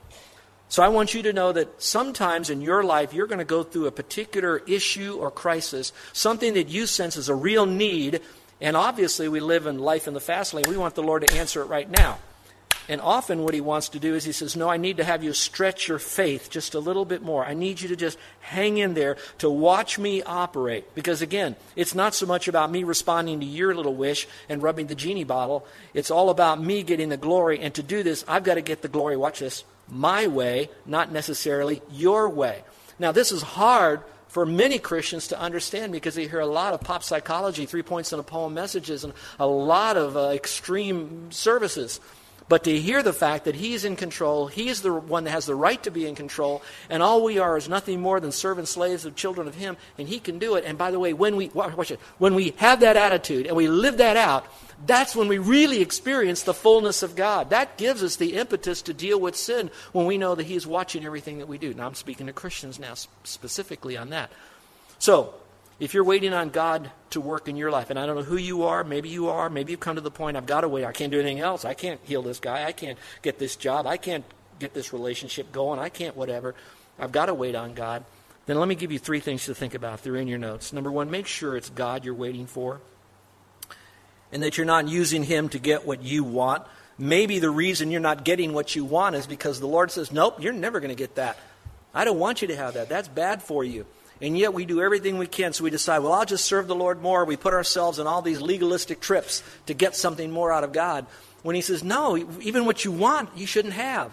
So 0.68 0.82
I 0.82 0.88
want 0.88 1.14
you 1.14 1.22
to 1.24 1.34
know 1.34 1.52
that 1.52 1.80
sometimes 1.80 2.50
in 2.50 2.62
your 2.62 2.84
life 2.84 3.14
you're 3.14 3.28
going 3.28 3.38
to 3.38 3.46
go 3.46 3.62
through 3.62 3.86
a 3.86 3.92
particular 3.92 4.64
issue 4.66 5.18
or 5.20 5.30
crisis, 5.30 5.94
something 6.12 6.56
that 6.56 6.70
you 6.70 6.88
sense 6.88 7.18
is 7.18 7.30
a 7.30 7.36
real 7.36 7.68
need 7.68 8.22
and 8.62 8.78
obviously, 8.78 9.28
we 9.28 9.40
live 9.40 9.66
in 9.66 9.80
life 9.80 10.08
in 10.08 10.14
the 10.14 10.20
fast 10.20 10.54
lane. 10.54 10.66
We 10.68 10.78
want 10.78 10.96
the 10.96 11.04
Lord 11.04 11.28
to 11.28 11.38
answer 11.38 11.62
it 11.62 11.66
right 11.66 11.90
now. 11.90 12.20
And 12.88 13.02
often, 13.02 13.44
what 13.44 13.54
He 13.54 13.62
wants 13.62 13.90
to 13.90 14.00
do 14.00 14.16
is 14.16 14.24
He 14.24 14.32
says, 14.32 14.56
No, 14.56 14.70
I 14.70 14.78
need 14.78 14.98
to 14.98 15.04
have 15.04 15.24
you 15.24 15.34
stretch 15.34 15.88
your 15.88 16.00
faith 16.00 16.50
just 16.50 16.74
a 16.74 16.80
little 16.80 17.04
bit 17.04 17.22
more. 17.22 17.44
I 17.44 17.54
need 17.54 17.82
you 17.82 17.90
to 17.90 17.96
just 17.96 18.18
hang 18.40 18.78
in 18.78 18.94
there 18.94 19.18
to 19.40 19.50
watch 19.50 20.00
me 20.00 20.22
operate. 20.24 20.94
Because 20.96 21.22
again, 21.22 21.56
it's 21.76 21.96
not 21.96 22.14
so 22.14 22.26
much 22.26 22.48
about 22.48 22.72
me 22.72 22.84
responding 22.84 23.40
to 23.42 23.46
your 23.46 23.76
little 23.76 23.96
wish 23.96 24.28
and 24.48 24.62
rubbing 24.64 24.88
the 24.88 24.96
genie 24.96 25.24
bottle. 25.24 25.66
It's 25.94 26.12
all 26.12 26.30
about 26.30 26.62
me 26.62 26.84
getting 26.84 27.10
the 27.10 27.18
glory. 27.18 27.60
And 27.60 27.74
to 27.74 27.84
do 27.84 28.04
this, 28.04 28.24
I've 28.28 28.44
got 28.44 28.56
to 28.56 28.62
get 28.62 28.82
the 28.82 28.88
glory, 28.88 29.18
watch 29.18 29.40
this, 29.40 29.66
my 29.90 30.28
way, 30.28 30.70
not 30.86 31.12
necessarily 31.12 31.82
your 31.92 32.30
way. 32.30 32.64
Now, 33.00 33.12
this 33.12 33.32
is 33.32 33.42
hard 33.42 34.02
for 34.36 34.46
many 34.46 34.78
Christians 34.80 35.30
to 35.30 35.40
understand 35.40 35.94
because 35.94 36.16
they 36.16 36.28
hear 36.28 36.42
a 36.42 36.46
lot 36.46 36.74
of 36.74 36.82
pop 36.82 37.04
psychology, 37.04 37.66
three 37.66 37.84
points 37.84 38.12
in 38.12 38.20
a 38.20 38.24
poem 38.24 38.54
messages, 38.54 39.06
and 39.06 39.14
a 39.40 39.48
lot 39.48 39.96
of 39.96 40.18
uh, 40.18 40.32
extreme 40.34 41.32
services. 41.32 42.02
But 42.50 42.66
to 42.66 42.78
hear 42.78 43.02
the 43.02 43.14
fact 43.14 43.46
that 43.46 43.56
He's 43.56 43.86
in 43.86 43.96
control, 43.96 44.48
He 44.48 44.68
is 44.68 44.82
the 44.82 44.94
one 44.94 45.24
that 45.24 45.32
has 45.32 45.46
the 45.46 45.56
right 45.56 45.82
to 45.84 45.90
be 45.90 46.06
in 46.06 46.16
control, 46.16 46.62
and 46.90 47.02
all 47.02 47.24
we 47.24 47.40
are 47.40 47.56
is 47.56 47.70
nothing 47.70 48.02
more 48.02 48.20
than 48.20 48.34
servant 48.34 48.68
slaves 48.68 49.06
of 49.06 49.16
children 49.16 49.48
of 49.48 49.56
Him, 49.56 49.78
and 49.98 50.10
He 50.10 50.20
can 50.20 50.38
do 50.38 50.56
it. 50.56 50.66
And 50.66 50.78
by 50.78 50.92
the 50.92 51.00
way, 51.00 51.14
when 51.14 51.38
we 51.38 51.48
watch 51.54 51.90
it, 51.90 52.02
when 52.18 52.36
we 52.36 52.56
have 52.58 52.82
that 52.82 52.98
attitude 52.98 53.46
and 53.46 53.56
we 53.56 53.70
live 53.70 54.00
that 54.00 54.18
out, 54.18 54.46
that's 54.86 55.16
when 55.16 55.28
we 55.28 55.38
really 55.38 55.82
experience 55.82 56.44
the 56.44 56.54
fullness 56.54 57.02
of 57.02 57.16
God. 57.16 57.52
That 57.52 57.78
gives 57.78 58.04
us 58.04 58.18
the 58.18 58.36
impetus 58.36 58.82
to 58.84 58.94
deal 58.94 59.20
with 59.20 59.36
sin 59.36 59.72
when 59.94 60.06
we 60.06 60.18
know 60.18 60.36
that 60.36 60.46
He 60.46 60.56
is 60.56 60.68
watching 60.68 61.06
everything 61.06 61.40
that 61.40 61.48
we 61.48 61.58
do. 61.58 61.74
Now, 61.74 61.88
I'm 61.88 61.96
speaking 61.96 62.28
to 62.28 62.34
Christians 62.34 62.80
now 62.80 62.96
specifically 63.24 63.96
on 63.96 64.10
that. 64.10 64.32
So, 65.00 65.34
if 65.80 65.94
you're 65.94 66.04
waiting 66.04 66.34
on 66.34 66.50
God 66.50 66.92
to 67.12 67.22
work 67.22 67.48
in 67.48 67.58
your 67.58 67.72
life, 67.72 67.90
and 67.90 68.00
I 68.00 68.06
don't 68.06 68.16
know 68.16 68.24
who 68.24 68.38
you 68.38 68.64
are, 68.64 68.84
maybe 68.84 69.10
you 69.10 69.30
are, 69.30 69.50
maybe 69.50 69.72
you've 69.72 69.80
come 69.80 69.96
to 69.96 70.02
the 70.02 70.12
point, 70.12 70.38
I've 70.38 70.46
got 70.46 70.62
to 70.62 70.70
wait, 70.70 70.86
I 70.86 70.92
can't 70.92 71.12
do 71.12 71.20
anything 71.20 71.40
else. 71.40 71.66
I 71.66 71.74
can't 71.74 72.00
heal 72.04 72.22
this 72.22 72.40
guy, 72.40 72.66
I 72.66 72.72
can't 72.72 72.98
get 73.22 73.40
this 73.40 73.56
job, 73.56 73.86
I 73.86 73.98
can't 73.98 74.26
get 74.60 74.74
this 74.74 74.94
relationship 74.94 75.52
going, 75.52 75.80
I 75.80 75.90
can't 75.90 76.16
whatever. 76.16 76.56
I've 76.98 77.12
got 77.12 77.26
to 77.26 77.34
wait 77.34 77.56
on 77.56 77.74
God. 77.74 78.06
Then 78.46 78.58
let 78.58 78.68
me 78.68 78.76
give 78.76 78.92
you 78.92 79.00
three 79.00 79.20
things 79.20 79.46
to 79.46 79.56
think 79.56 79.74
about. 79.74 80.04
They're 80.04 80.16
in 80.16 80.28
your 80.28 80.38
notes. 80.38 80.72
Number 80.72 80.92
one, 80.92 81.12
make 81.12 81.28
sure 81.28 81.58
it's 81.58 81.70
God 81.70 82.06
you're 82.06 82.14
waiting 82.14 82.46
for 82.46 82.80
and 84.32 84.44
that 84.44 84.58
you're 84.58 84.66
not 84.66 84.88
using 84.88 85.24
Him 85.24 85.50
to 85.50 85.60
get 85.60 85.86
what 85.86 86.04
you 86.04 86.24
want. 86.24 86.64
Maybe 86.98 87.40
the 87.40 87.50
reason 87.50 87.92
you're 87.92 88.02
not 88.02 88.24
getting 88.24 88.54
what 88.54 88.76
you 88.76 88.86
want 88.86 89.16
is 89.16 89.28
because 89.28 89.60
the 89.60 89.68
Lord 89.68 89.92
says, 89.92 90.12
Nope, 90.12 90.42
you're 90.42 90.54
never 90.54 90.80
going 90.80 90.90
to 90.90 90.96
get 90.96 91.16
that. 91.16 91.38
I 91.94 92.06
don't 92.06 92.20
want 92.20 92.42
you 92.42 92.50
to 92.50 92.56
have 92.56 92.74
that. 92.74 92.90
That's 92.90 93.08
bad 93.08 93.42
for 93.42 93.64
you. 93.64 93.86
And 94.22 94.38
yet 94.38 94.54
we 94.54 94.66
do 94.66 94.82
everything 94.82 95.18
we 95.18 95.28
can. 95.28 95.54
So 95.54 95.64
we 95.64 95.70
decide, 95.70 96.00
well, 96.00 96.14
I'll 96.14 96.26
just 96.26 96.46
serve 96.46 96.68
the 96.68 96.76
Lord 96.76 97.02
more. 97.02 97.26
We 97.26 97.36
put 97.38 97.54
ourselves 97.54 98.00
on 98.00 98.08
all 98.08 98.22
these 98.22 98.42
legalistic 98.42 99.02
trips 99.02 99.44
to 99.66 99.74
get 99.74 99.96
something 99.96 100.32
more 100.32 100.52
out 100.52 100.64
of 100.64 100.72
God. 100.72 101.06
When 101.44 101.56
He 101.56 101.62
says, 101.62 101.84
no, 101.84 102.18
even 102.42 102.66
what 102.66 102.86
you 102.86 102.92
want, 102.92 103.30
you 103.36 103.46
shouldn't 103.46 103.74
have. 103.74 104.12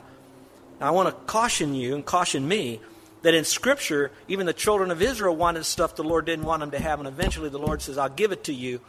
Now, 0.81 0.89
I 0.89 0.91
want 0.91 1.09
to 1.09 1.15
caution 1.27 1.75
you 1.75 1.95
and 1.95 2.05
caution 2.05 2.47
me 2.47 2.81
that 3.23 3.35
in 3.35 3.45
Scripture, 3.45 4.11
even 4.27 4.47
the 4.47 4.53
children 4.53 4.91
of 4.91 5.01
Israel 5.01 5.35
wanted 5.37 5.65
stuff 5.65 5.95
the 5.95 6.03
Lord 6.03 6.27
didn't 6.27 6.45
want 6.45 6.61
them 6.61 6.73
to 6.73 6.81
have. 6.81 6.99
And 6.99 7.07
eventually 7.07 7.49
the 7.49 7.59
Lord 7.59 7.81
says, 7.81 7.97
I'll 7.99 8.09
give 8.09 8.33
it 8.33 8.45
to 8.45 8.53
you 8.53 8.81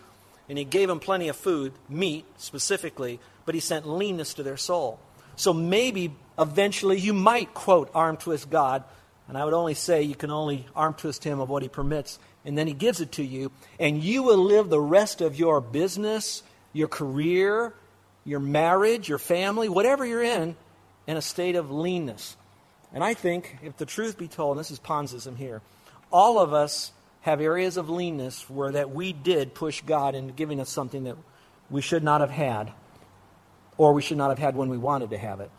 and 0.50 0.58
he 0.58 0.64
gave 0.64 0.88
them 0.88 1.00
plenty 1.00 1.30
of 1.30 1.36
food, 1.36 1.74
meat 1.90 2.26
specifically, 2.38 3.20
but 3.46 3.56
he 3.56 3.62
sent 3.62 3.88
leanness 3.88 4.34
to 4.36 4.44
their 4.44 4.58
soul. 4.58 5.00
So 5.36 5.54
maybe 5.54 6.14
eventually 6.38 7.00
you 7.00 7.14
might, 7.14 7.54
quote, 7.54 7.90
arm 7.94 8.18
twist 8.18 8.50
God, 8.50 8.84
and 9.28 9.38
I 9.38 9.46
would 9.46 9.54
only 9.54 9.74
say 9.74 10.04
you 10.04 10.16
can 10.16 10.32
only 10.32 10.66
arm 10.76 10.94
twist 10.94 11.24
him 11.24 11.40
of 11.40 11.50
what 11.50 11.64
he 11.64 11.70
permits, 11.70 12.20
and 12.46 12.58
then 12.58 12.68
he 12.68 12.74
gives 12.74 13.02
it 13.02 13.14
to 13.14 13.24
you, 13.24 13.52
and 13.80 14.04
you 14.04 14.24
will 14.24 14.38
live 14.38 14.70
the 14.70 14.80
rest 14.80 15.22
of 15.22 15.38
your 15.38 15.62
business, 15.62 16.44
your 16.74 16.88
career, 16.88 17.74
your 18.26 18.40
marriage, 18.40 19.10
your 19.10 19.18
family, 19.18 19.70
whatever 19.70 20.06
you're 20.06 20.24
in, 20.24 20.56
in 21.08 21.18
a 21.18 21.22
state 21.22 21.56
of 21.56 21.72
leanness. 21.72 22.36
And 22.94 23.04
I 23.04 23.14
think, 23.14 23.58
if 23.64 23.78
the 23.78 23.86
truth 23.86 24.18
be 24.18 24.28
told, 24.28 24.58
and 24.58 24.60
this 24.60 24.72
is 24.72 24.80
Ponzism 24.80 25.36
here, 25.36 25.62
all 26.12 26.40
of 26.40 26.54
us 26.54 26.92
have 27.24 27.40
areas 27.40 27.78
of 27.78 27.90
leanness 27.90 28.50
where 28.50 28.72
that 28.72 28.92
we 28.92 29.14
did 29.14 29.56
push 29.56 29.82
God 29.82 30.14
into 30.14 30.34
giving 30.34 30.60
us 30.60 30.70
something 30.70 31.06
that 31.06 31.16
we 31.70 31.82
should 31.82 32.04
not 32.04 32.22
have 32.22 32.30
had, 32.30 32.72
or 33.78 33.94
we 33.94 34.02
should 34.02 34.18
not 34.18 34.30
have 34.30 34.40
had 34.40 34.56
when 34.56 34.70
we 34.70 34.78
wanted 34.78 35.10
to 35.10 35.18
have 35.18 35.40
it. 35.40 35.50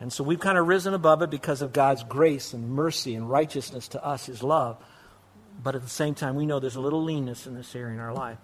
And 0.00 0.12
so 0.12 0.22
we've 0.22 0.40
kind 0.40 0.56
of 0.56 0.66
risen 0.68 0.94
above 0.94 1.20
it 1.22 1.28
because 1.28 1.60
of 1.60 1.72
God's 1.72 2.04
grace 2.04 2.52
and 2.54 2.70
mercy 2.70 3.16
and 3.16 3.28
righteousness 3.28 3.88
to 3.88 4.04
us, 4.04 4.26
His 4.26 4.44
love. 4.44 4.76
But 5.62 5.74
at 5.74 5.82
the 5.82 5.88
same 5.88 6.14
time, 6.14 6.36
we 6.36 6.46
know 6.46 6.60
there's 6.60 6.76
a 6.76 6.80
little 6.80 7.02
leanness 7.02 7.46
in 7.46 7.54
this 7.54 7.74
area 7.74 7.94
in 7.94 8.00
our 8.00 8.14
life. 8.14 8.38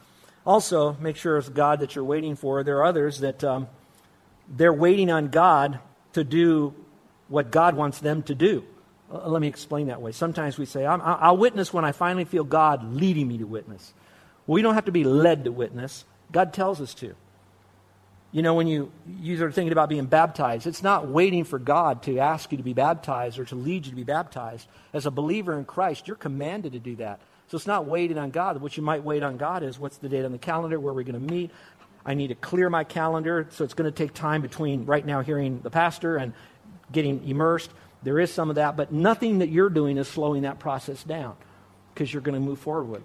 Also, 0.45 0.97
make 1.01 1.17
sure 1.17 1.39
it's 1.39 1.49
God 1.49 1.81
that 1.81 1.95
you're 1.95 2.05
waiting 2.05 2.35
for. 2.35 2.65
There 2.65 2.79
are 2.79 2.85
others 2.85 3.21
that 3.21 3.43
um, 3.45 3.69
they're 4.49 4.73
waiting 4.73 5.11
on 5.11 5.29
God 5.29 5.79
to 6.15 6.25
do 6.25 6.75
what 7.29 7.53
God 7.53 7.77
wants 7.77 8.01
them 8.01 8.23
to 8.25 8.35
do. 8.35 8.65
Uh, 9.13 9.29
let 9.29 9.41
me 9.41 9.49
explain 9.49 9.87
that 9.87 10.03
way. 10.03 10.13
Sometimes 10.13 10.59
we 10.59 10.67
say, 10.67 10.85
I'll 10.85 11.37
witness 11.37 11.73
when 11.73 11.85
I 11.85 11.93
finally 11.93 12.25
feel 12.25 12.45
God 12.45 12.95
leading 12.95 13.29
me 13.29 13.39
to 13.39 13.45
witness. 13.45 13.95
Well, 14.47 14.55
we 14.55 14.63
don't 14.63 14.75
have 14.75 14.87
to 14.87 14.93
be 14.93 15.05
led 15.05 15.45
to 15.45 15.53
witness, 15.53 16.05
God 16.33 16.53
tells 16.53 16.81
us 16.81 16.95
to. 16.95 17.15
You 18.31 18.43
know, 18.43 18.53
when 18.53 18.67
you, 18.67 18.93
you 19.21 19.43
are 19.43 19.51
thinking 19.51 19.73
about 19.73 19.89
being 19.89 20.05
baptized, 20.05 20.67
it's 20.67 20.83
not 20.83 21.09
waiting 21.09 21.45
for 21.45 21.59
God 21.59 22.03
to 22.03 22.19
ask 22.19 22.53
you 22.53 22.59
to 22.59 22.63
be 22.63 22.75
baptized 22.75 23.39
or 23.39 23.47
to 23.47 23.55
lead 23.55 23.87
you 23.87 23.93
to 23.93 23.97
be 23.97 24.05
baptized. 24.05 24.69
As 24.93 25.07
a 25.07 25.11
believer 25.11 25.59
in 25.59 25.65
Christ, 25.65 26.07
you're 26.07 26.17
commanded 26.17 26.73
to 26.73 26.79
do 26.79 26.97
that. 26.97 27.21
So 27.49 27.57
it's 27.57 27.67
not 27.67 27.87
waiting 27.87 28.19
on 28.19 28.31
God. 28.31 28.61
What 28.61 28.77
you 28.77 28.83
might 28.83 29.03
wait 29.03 29.23
on 29.23 29.39
God 29.39 29.63
is 29.63 29.79
what's 29.79 29.97
the 29.97 30.11
date 30.11 30.27
on 30.27 30.33
the 30.33 30.39
calendar, 30.39 30.79
where 30.79 30.93
are 30.93 30.97
we're 30.97 31.05
going 31.05 31.27
to 31.27 31.33
meet. 31.33 31.51
I 32.05 32.13
need 32.13 32.29
to 32.29 32.35
clear 32.35 32.69
my 32.69 32.85
calendar, 32.85 33.47
so 33.51 33.65
it's 33.65 33.73
going 33.73 33.91
to 33.91 33.97
take 33.97 34.13
time 34.13 34.43
between 34.43 34.85
right 34.85 35.05
now 35.05 35.23
hearing 35.23 35.61
the 35.61 35.71
pastor 35.71 36.19
and 36.19 36.35
getting 36.93 37.27
immersed. 37.27 37.71
There 38.03 38.21
is 38.21 38.33
some 38.33 38.49
of 38.49 38.57
that, 38.57 38.77
but 38.77 38.93
nothing 38.93 39.39
that 39.39 39.49
you're 39.49 39.71
doing 39.71 39.99
is 39.99 40.09
slowing 40.09 40.43
that 40.43 40.59
process 40.59 41.03
down 41.03 41.37
because 41.93 42.13
you're 42.13 42.23
going 42.23 42.41
to 42.41 42.41
move 42.41 42.59
forward 42.59 42.85
with. 42.85 43.03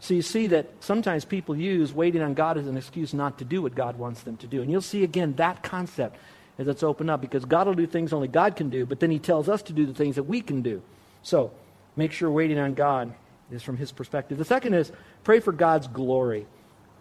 So 0.00 0.14
you 0.14 0.22
see 0.22 0.48
that 0.48 0.66
sometimes 0.80 1.24
people 1.24 1.54
use 1.54 1.92
waiting 1.92 2.22
on 2.22 2.34
God 2.34 2.58
as 2.58 2.66
an 2.66 2.76
excuse 2.76 3.14
not 3.14 3.38
to 3.38 3.44
do 3.44 3.62
what 3.62 3.76
God 3.76 3.98
wants 3.98 4.22
them 4.22 4.36
to 4.38 4.48
do. 4.48 4.60
And 4.60 4.68
you'll 4.68 4.82
see 4.82 5.04
again 5.04 5.34
that 5.36 5.62
concept 5.62 6.16
as 6.58 6.66
it's 6.66 6.82
opened 6.82 7.08
up 7.08 7.20
because 7.20 7.44
God 7.44 7.68
will 7.68 7.74
do 7.74 7.86
things 7.86 8.12
only 8.12 8.26
God 8.26 8.56
can 8.56 8.68
do, 8.68 8.84
but 8.84 8.98
then 8.98 9.12
He 9.12 9.20
tells 9.20 9.48
us 9.48 9.62
to 9.62 9.72
do 9.72 9.86
the 9.86 9.94
things 9.94 10.16
that 10.16 10.24
we 10.24 10.40
can 10.40 10.60
do. 10.60 10.82
So 11.22 11.52
make 11.94 12.10
sure 12.10 12.30
waiting 12.32 12.58
on 12.58 12.74
God 12.74 13.14
is 13.52 13.62
from 13.62 13.76
His 13.76 13.92
perspective. 13.92 14.38
The 14.38 14.44
second 14.44 14.74
is 14.74 14.90
pray 15.22 15.38
for 15.38 15.52
God's 15.52 15.86
glory. 15.86 16.46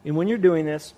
And 0.05 0.15
when 0.15 0.27
you're 0.27 0.37
doing 0.37 0.65
this, 0.65 0.93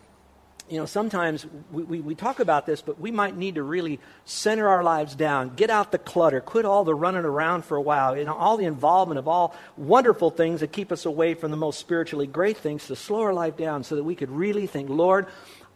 you 0.69 0.77
know, 0.77 0.85
sometimes 0.85 1.45
we, 1.71 1.83
we, 1.83 1.99
we, 1.99 2.15
talk 2.15 2.39
about 2.39 2.65
this, 2.65 2.81
but 2.81 2.99
we 2.99 3.11
might 3.11 3.35
need 3.35 3.55
to 3.55 3.63
really 3.63 3.99
center 4.25 4.67
our 4.67 4.81
lives 4.81 5.13
down, 5.13 5.49
get 5.55 5.69
out 5.69 5.91
the 5.91 5.97
clutter, 5.97 6.39
quit 6.39 6.65
all 6.65 6.83
the 6.83 6.95
running 6.95 7.25
around 7.25 7.65
for 7.65 7.75
a 7.75 7.81
while, 7.81 8.17
you 8.17 8.23
know, 8.23 8.33
all 8.33 8.55
the 8.55 8.65
involvement 8.65 9.19
of 9.19 9.27
all 9.27 9.55
wonderful 9.75 10.29
things 10.29 10.61
that 10.61 10.71
keep 10.71 10.91
us 10.91 11.05
away 11.05 11.33
from 11.33 11.51
the 11.51 11.57
most 11.57 11.79
spiritually 11.79 12.27
great 12.27 12.57
things, 12.57 12.87
to 12.87 12.95
slow 12.95 13.21
our 13.21 13.33
life 13.33 13.57
down 13.57 13.83
so 13.83 13.95
that 13.95 14.03
we 14.03 14.15
could 14.15 14.31
really 14.31 14.65
think, 14.65 14.89
Lord, 14.89 15.27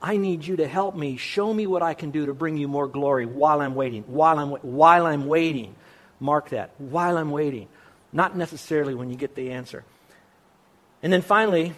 I 0.01 0.17
need 0.17 0.45
you 0.45 0.57
to 0.57 0.67
help 0.67 0.95
me. 0.95 1.17
Show 1.17 1.53
me 1.53 1.67
what 1.67 1.81
I 1.81 1.93
can 1.93 2.11
do 2.11 2.27
to 2.27 2.33
bring 2.33 2.57
you 2.57 2.67
more 2.67 2.87
glory 2.87 3.25
while 3.25 3.61
I'm 3.61 3.75
waiting. 3.75 4.03
While 4.03 4.39
I'm, 4.39 4.49
while 4.49 5.05
I'm 5.05 5.25
waiting. 5.25 5.75
Mark 6.19 6.49
that. 6.49 6.71
While 6.77 7.17
I'm 7.17 7.31
waiting. 7.31 7.67
Not 8.13 8.37
necessarily 8.37 8.93
when 8.93 9.09
you 9.09 9.15
get 9.15 9.35
the 9.35 9.51
answer. 9.51 9.83
And 11.01 11.11
then 11.11 11.21
finally, 11.21 11.73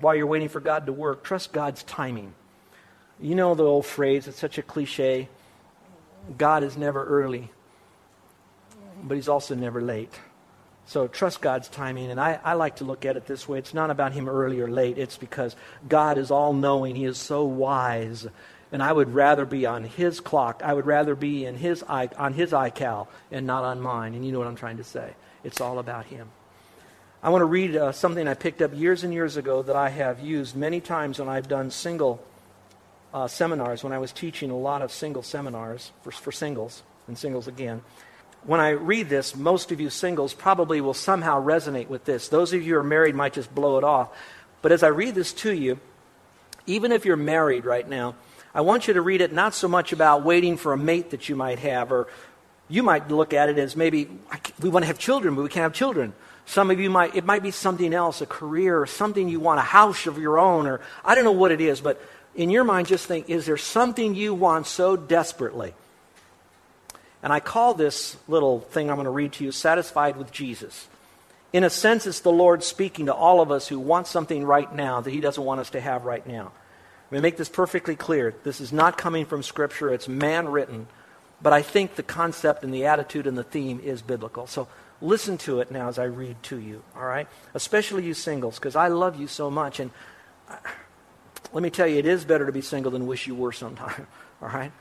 while 0.00 0.14
you're 0.14 0.26
waiting 0.26 0.48
for 0.48 0.60
God 0.60 0.86
to 0.86 0.92
work, 0.92 1.22
trust 1.22 1.52
God's 1.52 1.82
timing. 1.82 2.34
You 3.20 3.34
know 3.34 3.54
the 3.54 3.64
old 3.64 3.86
phrase, 3.86 4.26
it's 4.26 4.38
such 4.38 4.58
a 4.58 4.62
cliche 4.62 5.28
God 6.36 6.62
is 6.62 6.76
never 6.76 7.04
early, 7.04 7.50
but 9.02 9.14
He's 9.14 9.28
also 9.28 9.54
never 9.54 9.80
late. 9.80 10.12
So 10.86 11.06
trust 11.06 11.40
God's 11.40 11.68
timing. 11.68 12.10
And 12.10 12.20
I, 12.20 12.40
I 12.42 12.54
like 12.54 12.76
to 12.76 12.84
look 12.84 13.04
at 13.04 13.16
it 13.16 13.26
this 13.26 13.48
way 13.48 13.58
it's 13.58 13.74
not 13.74 13.90
about 13.90 14.12
Him 14.12 14.28
early 14.28 14.60
or 14.60 14.68
late, 14.68 14.98
it's 14.98 15.16
because 15.16 15.56
God 15.88 16.18
is 16.18 16.30
all 16.30 16.52
knowing, 16.52 16.96
He 16.96 17.04
is 17.04 17.18
so 17.18 17.44
wise. 17.44 18.26
And 18.72 18.82
I 18.82 18.92
would 18.92 19.14
rather 19.14 19.44
be 19.44 19.66
on 19.66 19.82
His 19.82 20.20
clock. 20.20 20.62
I 20.64 20.72
would 20.72 20.86
rather 20.86 21.16
be 21.16 21.44
in 21.44 21.56
his 21.56 21.82
eye, 21.88 22.08
on 22.16 22.34
His 22.34 22.52
iCal 22.52 23.08
and 23.32 23.44
not 23.44 23.64
on 23.64 23.80
mine. 23.80 24.14
And 24.14 24.24
you 24.24 24.30
know 24.30 24.38
what 24.38 24.46
I'm 24.46 24.56
trying 24.56 24.76
to 24.76 24.84
say. 24.84 25.14
It's 25.42 25.60
all 25.60 25.80
about 25.80 26.06
Him. 26.06 26.28
I 27.22 27.28
want 27.28 27.42
to 27.42 27.46
read 27.46 27.76
uh, 27.76 27.92
something 27.92 28.26
I 28.26 28.32
picked 28.32 28.62
up 28.62 28.74
years 28.74 29.04
and 29.04 29.12
years 29.12 29.36
ago 29.36 29.60
that 29.62 29.76
I 29.76 29.90
have 29.90 30.20
used 30.20 30.56
many 30.56 30.80
times 30.80 31.18
when 31.18 31.28
I've 31.28 31.48
done 31.48 31.70
single 31.70 32.24
uh, 33.12 33.28
seminars, 33.28 33.84
when 33.84 33.92
I 33.92 33.98
was 33.98 34.10
teaching 34.10 34.50
a 34.50 34.56
lot 34.56 34.80
of 34.80 34.90
single 34.90 35.22
seminars 35.22 35.92
for, 36.02 36.12
for 36.12 36.32
singles 36.32 36.82
and 37.08 37.18
singles 37.18 37.46
again. 37.46 37.82
When 38.44 38.58
I 38.58 38.70
read 38.70 39.10
this, 39.10 39.36
most 39.36 39.70
of 39.70 39.82
you 39.82 39.90
singles 39.90 40.32
probably 40.32 40.80
will 40.80 40.94
somehow 40.94 41.44
resonate 41.44 41.88
with 41.88 42.06
this. 42.06 42.28
Those 42.28 42.54
of 42.54 42.62
you 42.62 42.72
who 42.72 42.80
are 42.80 42.84
married 42.84 43.14
might 43.14 43.34
just 43.34 43.54
blow 43.54 43.76
it 43.76 43.84
off. 43.84 44.08
But 44.62 44.72
as 44.72 44.82
I 44.82 44.88
read 44.88 45.14
this 45.14 45.34
to 45.34 45.52
you, 45.52 45.78
even 46.66 46.90
if 46.90 47.04
you're 47.04 47.16
married 47.16 47.66
right 47.66 47.86
now, 47.86 48.14
I 48.54 48.62
want 48.62 48.88
you 48.88 48.94
to 48.94 49.02
read 49.02 49.20
it 49.20 49.30
not 49.30 49.52
so 49.52 49.68
much 49.68 49.92
about 49.92 50.24
waiting 50.24 50.56
for 50.56 50.72
a 50.72 50.78
mate 50.78 51.10
that 51.10 51.28
you 51.28 51.36
might 51.36 51.58
have, 51.58 51.92
or 51.92 52.08
you 52.70 52.82
might 52.82 53.10
look 53.10 53.34
at 53.34 53.50
it 53.50 53.58
as 53.58 53.76
maybe 53.76 54.08
we 54.58 54.70
want 54.70 54.84
to 54.84 54.86
have 54.86 54.98
children, 54.98 55.34
but 55.34 55.42
we 55.42 55.50
can't 55.50 55.64
have 55.64 55.74
children. 55.74 56.14
Some 56.50 56.72
of 56.72 56.80
you 56.80 56.90
might, 56.90 57.14
it 57.14 57.24
might 57.24 57.44
be 57.44 57.52
something 57.52 57.94
else, 57.94 58.20
a 58.20 58.26
career, 58.26 58.80
or 58.80 58.86
something 58.86 59.28
you 59.28 59.38
want, 59.38 59.60
a 59.60 59.62
house 59.62 60.08
of 60.08 60.18
your 60.18 60.36
own, 60.36 60.66
or 60.66 60.80
I 61.04 61.14
don't 61.14 61.22
know 61.22 61.30
what 61.30 61.52
it 61.52 61.60
is, 61.60 61.80
but 61.80 62.02
in 62.34 62.50
your 62.50 62.64
mind, 62.64 62.88
just 62.88 63.06
think, 63.06 63.30
is 63.30 63.46
there 63.46 63.56
something 63.56 64.16
you 64.16 64.34
want 64.34 64.66
so 64.66 64.96
desperately? 64.96 65.74
And 67.22 67.32
I 67.32 67.38
call 67.38 67.74
this 67.74 68.16
little 68.26 68.58
thing 68.58 68.90
I'm 68.90 68.96
going 68.96 69.04
to 69.04 69.12
read 69.12 69.34
to 69.34 69.44
you 69.44 69.52
Satisfied 69.52 70.16
with 70.16 70.32
Jesus. 70.32 70.88
In 71.52 71.62
a 71.62 71.70
sense, 71.70 72.04
it's 72.04 72.18
the 72.18 72.32
Lord 72.32 72.64
speaking 72.64 73.06
to 73.06 73.14
all 73.14 73.40
of 73.40 73.52
us 73.52 73.68
who 73.68 73.78
want 73.78 74.08
something 74.08 74.44
right 74.44 74.74
now 74.74 75.00
that 75.00 75.12
He 75.12 75.20
doesn't 75.20 75.44
want 75.44 75.60
us 75.60 75.70
to 75.70 75.80
have 75.80 76.04
right 76.04 76.26
now. 76.26 76.50
Let 77.12 77.18
me 77.18 77.20
make 77.20 77.36
this 77.36 77.48
perfectly 77.48 77.94
clear. 77.94 78.34
This 78.42 78.60
is 78.60 78.72
not 78.72 78.98
coming 78.98 79.24
from 79.24 79.44
Scripture, 79.44 79.94
it's 79.94 80.08
man 80.08 80.48
written. 80.48 80.88
But 81.40 81.52
I 81.52 81.62
think 81.62 81.94
the 81.94 82.02
concept 82.02 82.64
and 82.64 82.74
the 82.74 82.86
attitude 82.86 83.28
and 83.28 83.38
the 83.38 83.44
theme 83.44 83.78
is 83.78 84.02
biblical. 84.02 84.48
So 84.48 84.66
Listen 85.02 85.38
to 85.38 85.60
it 85.60 85.70
now 85.70 85.88
as 85.88 85.98
I 85.98 86.04
read 86.04 86.42
to 86.44 86.58
you, 86.58 86.82
all 86.94 87.04
right? 87.04 87.26
Especially 87.54 88.04
you 88.04 88.14
singles, 88.14 88.58
because 88.58 88.76
I 88.76 88.88
love 88.88 89.18
you 89.18 89.26
so 89.26 89.50
much. 89.50 89.80
And 89.80 89.90
I, 90.48 90.58
let 91.52 91.62
me 91.62 91.70
tell 91.70 91.86
you, 91.86 91.96
it 91.96 92.06
is 92.06 92.24
better 92.24 92.46
to 92.46 92.52
be 92.52 92.60
single 92.60 92.92
than 92.92 93.06
wish 93.06 93.26
you 93.26 93.34
were 93.34 93.52
sometime, 93.52 94.06
all 94.42 94.48
right? 94.48 94.72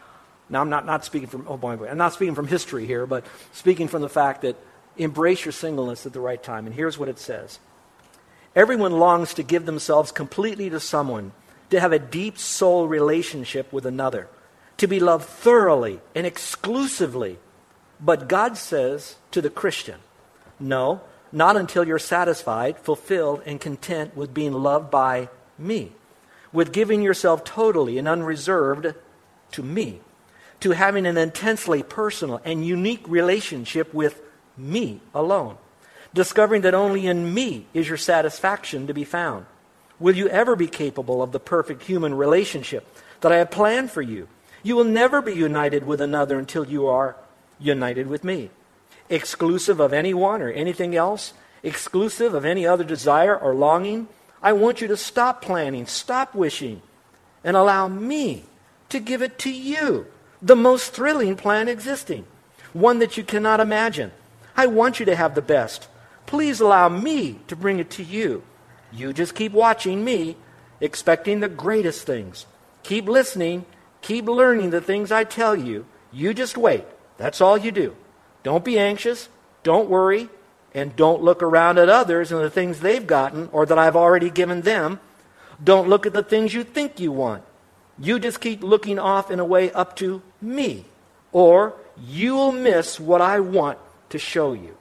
Now, 0.50 0.62
I'm 0.62 0.70
not, 0.70 0.86
not 0.86 1.06
speaking 1.06 1.30
from, 1.30 1.46
oh 1.48 1.58
boy, 1.58 1.76
boy, 1.78 1.88
I'm 1.88 1.98
not 1.98 2.14
speaking 2.14 2.36
from 2.36 2.48
history 2.48 2.86
here, 2.86 3.06
but 3.06 3.26
speaking 3.54 3.88
from 3.88 4.02
the 4.02 4.10
fact 4.10 4.42
that 4.42 4.58
embrace 4.98 5.46
your 5.46 5.52
singleness 5.52 6.06
at 6.06 6.14
the 6.14 6.20
right 6.20 6.42
time. 6.42 6.66
And 6.66 6.76
here's 6.76 6.98
what 6.98 7.10
it 7.10 7.20
says 7.20 7.60
Everyone 8.56 8.94
longs 8.94 9.34
to 9.36 9.44
give 9.44 9.66
themselves 9.66 10.12
completely 10.12 10.70
to 10.70 10.80
someone, 10.80 11.32
to 11.70 11.80
have 11.80 11.92
a 11.92 12.00
deep 12.00 12.38
soul 12.38 12.88
relationship 12.88 13.72
with 13.72 13.86
another, 13.86 14.28
to 14.78 14.88
be 14.88 15.00
loved 15.00 15.26
thoroughly 15.26 16.02
and 16.16 16.26
exclusively. 16.26 17.38
But 18.02 18.28
God 18.28 18.58
says 18.58 19.18
to 19.32 19.42
the 19.42 19.50
Christian, 19.50 20.00
no, 20.60 21.02
not 21.32 21.58
until 21.58 21.86
you're 21.86 22.00
satisfied, 22.00 22.78
fulfilled, 22.80 23.42
and 23.46 23.62
content 23.62 24.16
with 24.16 24.34
being 24.34 24.54
loved 24.54 24.90
by 24.90 25.30
me, 25.58 25.92
with 26.52 26.74
giving 26.74 27.02
yourself 27.02 27.44
totally 27.44 27.98
and 27.98 28.08
unreserved 28.08 28.94
to 29.52 29.64
me, 29.64 30.02
to 30.60 30.72
having 30.72 31.06
an 31.06 31.18
intensely 31.18 31.84
personal 31.84 32.42
and 32.44 32.66
unique 32.66 33.08
relationship 33.08 33.94
with 33.94 34.22
me 34.58 35.00
alone, 35.14 35.58
discovering 36.14 36.62
that 36.64 36.74
only 36.74 37.06
in 37.06 37.34
me 37.34 37.66
is 37.74 37.88
your 37.88 37.98
satisfaction 37.98 38.88
to 38.88 38.94
be 38.94 39.04
found. 39.04 39.46
Will 40.00 40.16
you 40.16 40.28
ever 40.30 40.56
be 40.56 40.68
capable 40.68 41.22
of 41.22 41.32
the 41.32 41.40
perfect 41.40 41.84
human 41.84 42.14
relationship 42.16 42.88
that 43.22 43.32
I 43.32 43.38
have 43.38 43.52
planned 43.52 43.92
for 43.92 44.02
you? 44.02 44.28
You 44.64 44.76
will 44.76 44.86
never 44.86 45.22
be 45.22 45.34
united 45.34 45.86
with 45.86 46.02
another 46.02 46.40
until 46.40 46.66
you 46.66 46.88
are 46.88 47.16
united 47.60 48.08
with 48.08 48.24
me 48.24 48.50
exclusive 49.10 49.80
of 49.80 49.94
anyone 49.94 50.42
or 50.42 50.50
anything 50.50 50.96
else, 50.96 51.34
exclusive 51.64 52.34
of 52.34 52.46
any 52.46 52.66
other 52.66 52.84
desire 52.84 53.38
or 53.38 53.54
longing. 53.54 54.08
I 54.42 54.54
want 54.54 54.82
you 54.82 54.88
to 54.88 54.98
stop 54.98 55.42
planning, 55.42 55.86
stop 55.86 56.34
wishing, 56.34 56.82
and 57.44 57.58
allow 57.58 57.88
me 57.88 58.44
to 58.90 59.00
give 59.00 59.22
it 59.22 59.38
to 59.40 59.52
you. 59.52 60.08
The 60.42 60.56
most 60.56 60.94
thrilling 60.94 61.36
plan 61.36 61.68
existing, 61.68 62.26
one 62.72 63.00
that 63.00 63.18
you 63.18 63.24
cannot 63.24 63.60
imagine. 63.60 64.12
I 64.56 64.68
want 64.68 65.00
you 65.00 65.06
to 65.08 65.16
have 65.16 65.36
the 65.36 65.42
best. 65.42 65.88
Please 66.26 66.60
allow 66.60 66.90
me 66.90 67.40
to 67.48 67.56
bring 67.56 67.80
it 67.80 67.90
to 67.92 68.04
you. 68.04 68.44
You 68.92 69.14
just 69.14 69.36
keep 69.36 69.52
watching 69.52 70.04
me, 70.04 70.38
expecting 70.80 71.40
the 71.40 71.50
greatest 71.50 72.06
things. 72.06 72.46
Keep 72.84 73.08
listening, 73.08 73.66
keep 74.02 74.26
learning 74.28 74.70
the 74.70 74.82
things 74.82 75.12
I 75.12 75.24
tell 75.24 75.56
you. 75.56 75.86
You 76.12 76.34
just 76.34 76.58
wait. 76.58 76.86
That's 77.18 77.42
all 77.42 77.58
you 77.58 77.72
do. 77.72 77.96
Don't 78.50 78.66
be 78.66 78.80
anxious, 78.80 79.30
don't 79.62 79.92
worry, 79.92 80.28
and 80.74 80.96
don't 80.96 81.22
look 81.22 81.44
around 81.44 81.78
at 81.78 81.88
others 81.88 82.32
and 82.32 82.42
the 82.42 82.50
things 82.50 82.80
they've 82.80 83.06
gotten 83.06 83.48
or 83.52 83.64
that 83.68 83.78
I've 83.78 83.96
already 83.96 84.32
given 84.32 84.62
them. 84.62 85.00
Don't 85.64 85.88
look 85.88 86.08
at 86.08 86.14
the 86.14 86.24
things 86.24 86.52
you 86.52 86.64
think 86.64 87.00
you 87.00 87.12
want. 87.12 87.44
You 88.00 88.18
just 88.18 88.42
keep 88.42 88.64
looking 88.64 88.98
off 88.98 89.30
in 89.30 89.40
a 89.40 89.46
way 89.46 89.72
up 89.72 89.96
to 89.98 90.24
me, 90.42 90.86
or 91.32 91.76
you'll 91.96 92.52
miss 92.52 93.00
what 93.00 93.22
I 93.22 93.40
want 93.40 93.78
to 94.10 94.18
show 94.18 94.54
you. 94.54 94.76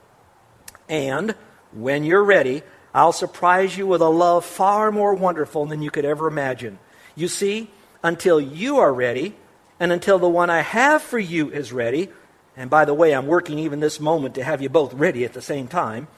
And 0.88 1.34
when 1.70 2.04
you're 2.04 2.24
ready, 2.24 2.62
I'll 2.94 3.12
surprise 3.12 3.76
you 3.76 3.86
with 3.86 4.00
a 4.00 4.08
love 4.08 4.46
far 4.46 4.90
more 4.90 5.14
wonderful 5.14 5.66
than 5.66 5.82
you 5.82 5.90
could 5.90 6.06
ever 6.06 6.26
imagine. 6.26 6.78
You 7.14 7.28
see, 7.28 7.68
until 8.02 8.40
you 8.40 8.78
are 8.78 8.94
ready, 8.94 9.34
and 9.78 9.92
until 9.92 10.18
the 10.18 10.26
one 10.26 10.48
I 10.48 10.62
have 10.62 11.02
for 11.02 11.18
you 11.18 11.50
is 11.50 11.70
ready, 11.70 12.08
and 12.58 12.68
by 12.68 12.84
the 12.84 12.92
way, 12.92 13.12
I'm 13.14 13.28
working 13.28 13.60
even 13.60 13.78
this 13.78 14.00
moment 14.00 14.34
to 14.34 14.42
have 14.42 14.60
you 14.60 14.68
both 14.68 14.92
ready 14.92 15.24
at 15.24 15.32
the 15.32 15.40
same 15.40 15.68
time, 15.68 16.08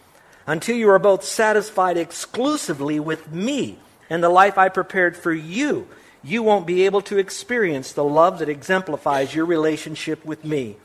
until 0.47 0.75
you 0.75 0.89
are 0.89 0.99
both 0.99 1.23
satisfied 1.23 1.99
exclusively 1.99 2.99
with 2.99 3.31
me 3.31 3.79
and 4.09 4.25
the 4.25 4.31
life 4.31 4.57
I 4.57 4.71
prepared 4.71 5.19
for 5.19 5.35
you, 5.35 5.87
you 6.25 6.43
won't 6.43 6.67
be 6.67 6.87
able 6.87 7.03
to 7.03 7.19
experience 7.19 7.93
the 7.93 8.05
love 8.05 8.39
that 8.39 8.49
exemplifies 8.49 9.35
your 9.35 9.45
relationship 9.45 10.25
with 10.25 10.43
me 10.43 10.77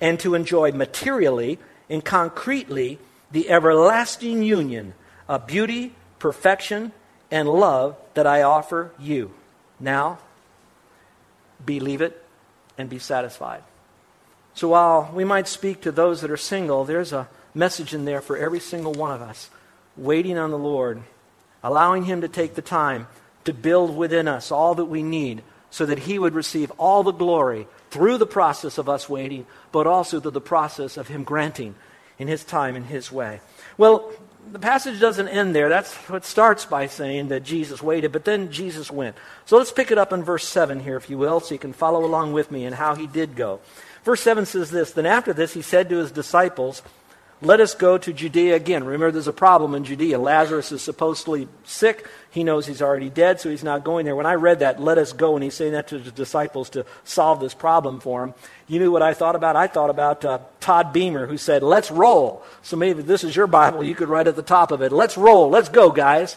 and 0.00 0.18
to 0.20 0.36
enjoy 0.36 0.70
materially 0.70 1.58
and 1.88 2.04
concretely 2.04 3.00
the 3.32 3.50
everlasting 3.50 4.44
union 4.44 4.94
of 5.28 5.44
beauty, 5.44 5.92
perfection, 6.20 6.92
and 7.32 7.48
love 7.48 7.96
that 8.14 8.28
I 8.28 8.42
offer 8.42 8.92
you. 8.96 9.32
Now, 9.80 10.20
believe 11.66 12.00
it, 12.00 12.24
and 12.78 12.88
be 12.88 13.00
satisfied. 13.00 13.64
So 14.60 14.68
while 14.68 15.10
we 15.14 15.24
might 15.24 15.48
speak 15.48 15.80
to 15.80 15.90
those 15.90 16.20
that 16.20 16.30
are 16.30 16.36
single, 16.36 16.84
there's 16.84 17.14
a 17.14 17.30
message 17.54 17.94
in 17.94 18.04
there 18.04 18.20
for 18.20 18.36
every 18.36 18.60
single 18.60 18.92
one 18.92 19.10
of 19.10 19.22
us. 19.22 19.48
Waiting 19.96 20.36
on 20.36 20.50
the 20.50 20.58
Lord, 20.58 21.02
allowing 21.62 22.04
Him 22.04 22.20
to 22.20 22.28
take 22.28 22.56
the 22.56 22.60
time 22.60 23.06
to 23.44 23.54
build 23.54 23.96
within 23.96 24.28
us 24.28 24.52
all 24.52 24.74
that 24.74 24.84
we 24.84 25.02
need 25.02 25.42
so 25.70 25.86
that 25.86 26.00
He 26.00 26.18
would 26.18 26.34
receive 26.34 26.70
all 26.72 27.02
the 27.02 27.10
glory 27.10 27.68
through 27.88 28.18
the 28.18 28.26
process 28.26 28.76
of 28.76 28.86
us 28.86 29.08
waiting, 29.08 29.46
but 29.72 29.86
also 29.86 30.20
through 30.20 30.32
the 30.32 30.42
process 30.42 30.98
of 30.98 31.08
Him 31.08 31.24
granting 31.24 31.74
in 32.20 32.28
His 32.28 32.44
time 32.44 32.76
in 32.76 32.84
His 32.84 33.10
way. 33.10 33.40
Well, 33.76 34.12
the 34.52 34.58
passage 34.58 35.00
doesn't 35.00 35.28
end 35.28 35.54
there. 35.54 35.68
That's 35.68 35.92
what 36.08 36.24
starts 36.24 36.64
by 36.64 36.86
saying 36.86 37.28
that 37.28 37.42
Jesus 37.42 37.82
waited, 37.82 38.12
but 38.12 38.24
then 38.24 38.52
Jesus 38.52 38.90
went. 38.90 39.16
So 39.46 39.56
let's 39.56 39.72
pick 39.72 39.90
it 39.90 39.98
up 39.98 40.12
in 40.12 40.22
verse 40.22 40.46
7 40.46 40.80
here, 40.80 40.96
if 40.96 41.10
you 41.10 41.18
will, 41.18 41.40
so 41.40 41.54
you 41.54 41.58
can 41.58 41.72
follow 41.72 42.04
along 42.04 42.32
with 42.32 42.50
me 42.50 42.64
in 42.64 42.72
how 42.72 42.94
he 42.94 43.06
did 43.06 43.36
go. 43.36 43.60
Verse 44.04 44.20
7 44.20 44.46
says 44.46 44.70
this 44.70 44.92
Then 44.92 45.06
after 45.06 45.32
this, 45.32 45.54
he 45.54 45.62
said 45.62 45.88
to 45.88 45.96
his 45.96 46.10
disciples, 46.12 46.82
let 47.42 47.60
us 47.60 47.74
go 47.74 47.96
to 47.96 48.12
Judea 48.12 48.54
again. 48.54 48.84
Remember, 48.84 49.10
there's 49.10 49.26
a 49.26 49.32
problem 49.32 49.74
in 49.74 49.84
Judea. 49.84 50.18
Lazarus 50.18 50.72
is 50.72 50.82
supposedly 50.82 51.48
sick. 51.64 52.06
He 52.30 52.44
knows 52.44 52.66
he's 52.66 52.82
already 52.82 53.08
dead, 53.08 53.40
so 53.40 53.48
he's 53.48 53.64
not 53.64 53.82
going 53.82 54.04
there. 54.04 54.14
When 54.14 54.26
I 54.26 54.34
read 54.34 54.58
that, 54.60 54.80
let 54.80 54.98
us 54.98 55.12
go, 55.12 55.36
and 55.36 55.42
he's 55.42 55.54
saying 55.54 55.72
that 55.72 55.88
to 55.88 55.98
the 55.98 56.10
disciples 56.10 56.68
to 56.70 56.84
solve 57.04 57.40
this 57.40 57.54
problem 57.54 57.98
for 58.00 58.24
him, 58.24 58.34
you 58.68 58.78
knew 58.78 58.92
what 58.92 59.02
I 59.02 59.14
thought 59.14 59.36
about? 59.36 59.56
I 59.56 59.66
thought 59.66 59.90
about 59.90 60.24
uh, 60.24 60.38
Todd 60.60 60.92
Beamer, 60.92 61.26
who 61.26 61.38
said, 61.38 61.62
let's 61.62 61.90
roll. 61.90 62.42
So 62.62 62.76
maybe 62.76 63.02
this 63.02 63.24
is 63.24 63.34
your 63.34 63.46
Bible. 63.46 63.82
You 63.82 63.94
could 63.94 64.08
write 64.08 64.28
at 64.28 64.36
the 64.36 64.42
top 64.42 64.70
of 64.70 64.82
it, 64.82 64.92
let's 64.92 65.16
roll. 65.16 65.48
Let's 65.48 65.68
go, 65.68 65.90
guys. 65.90 66.36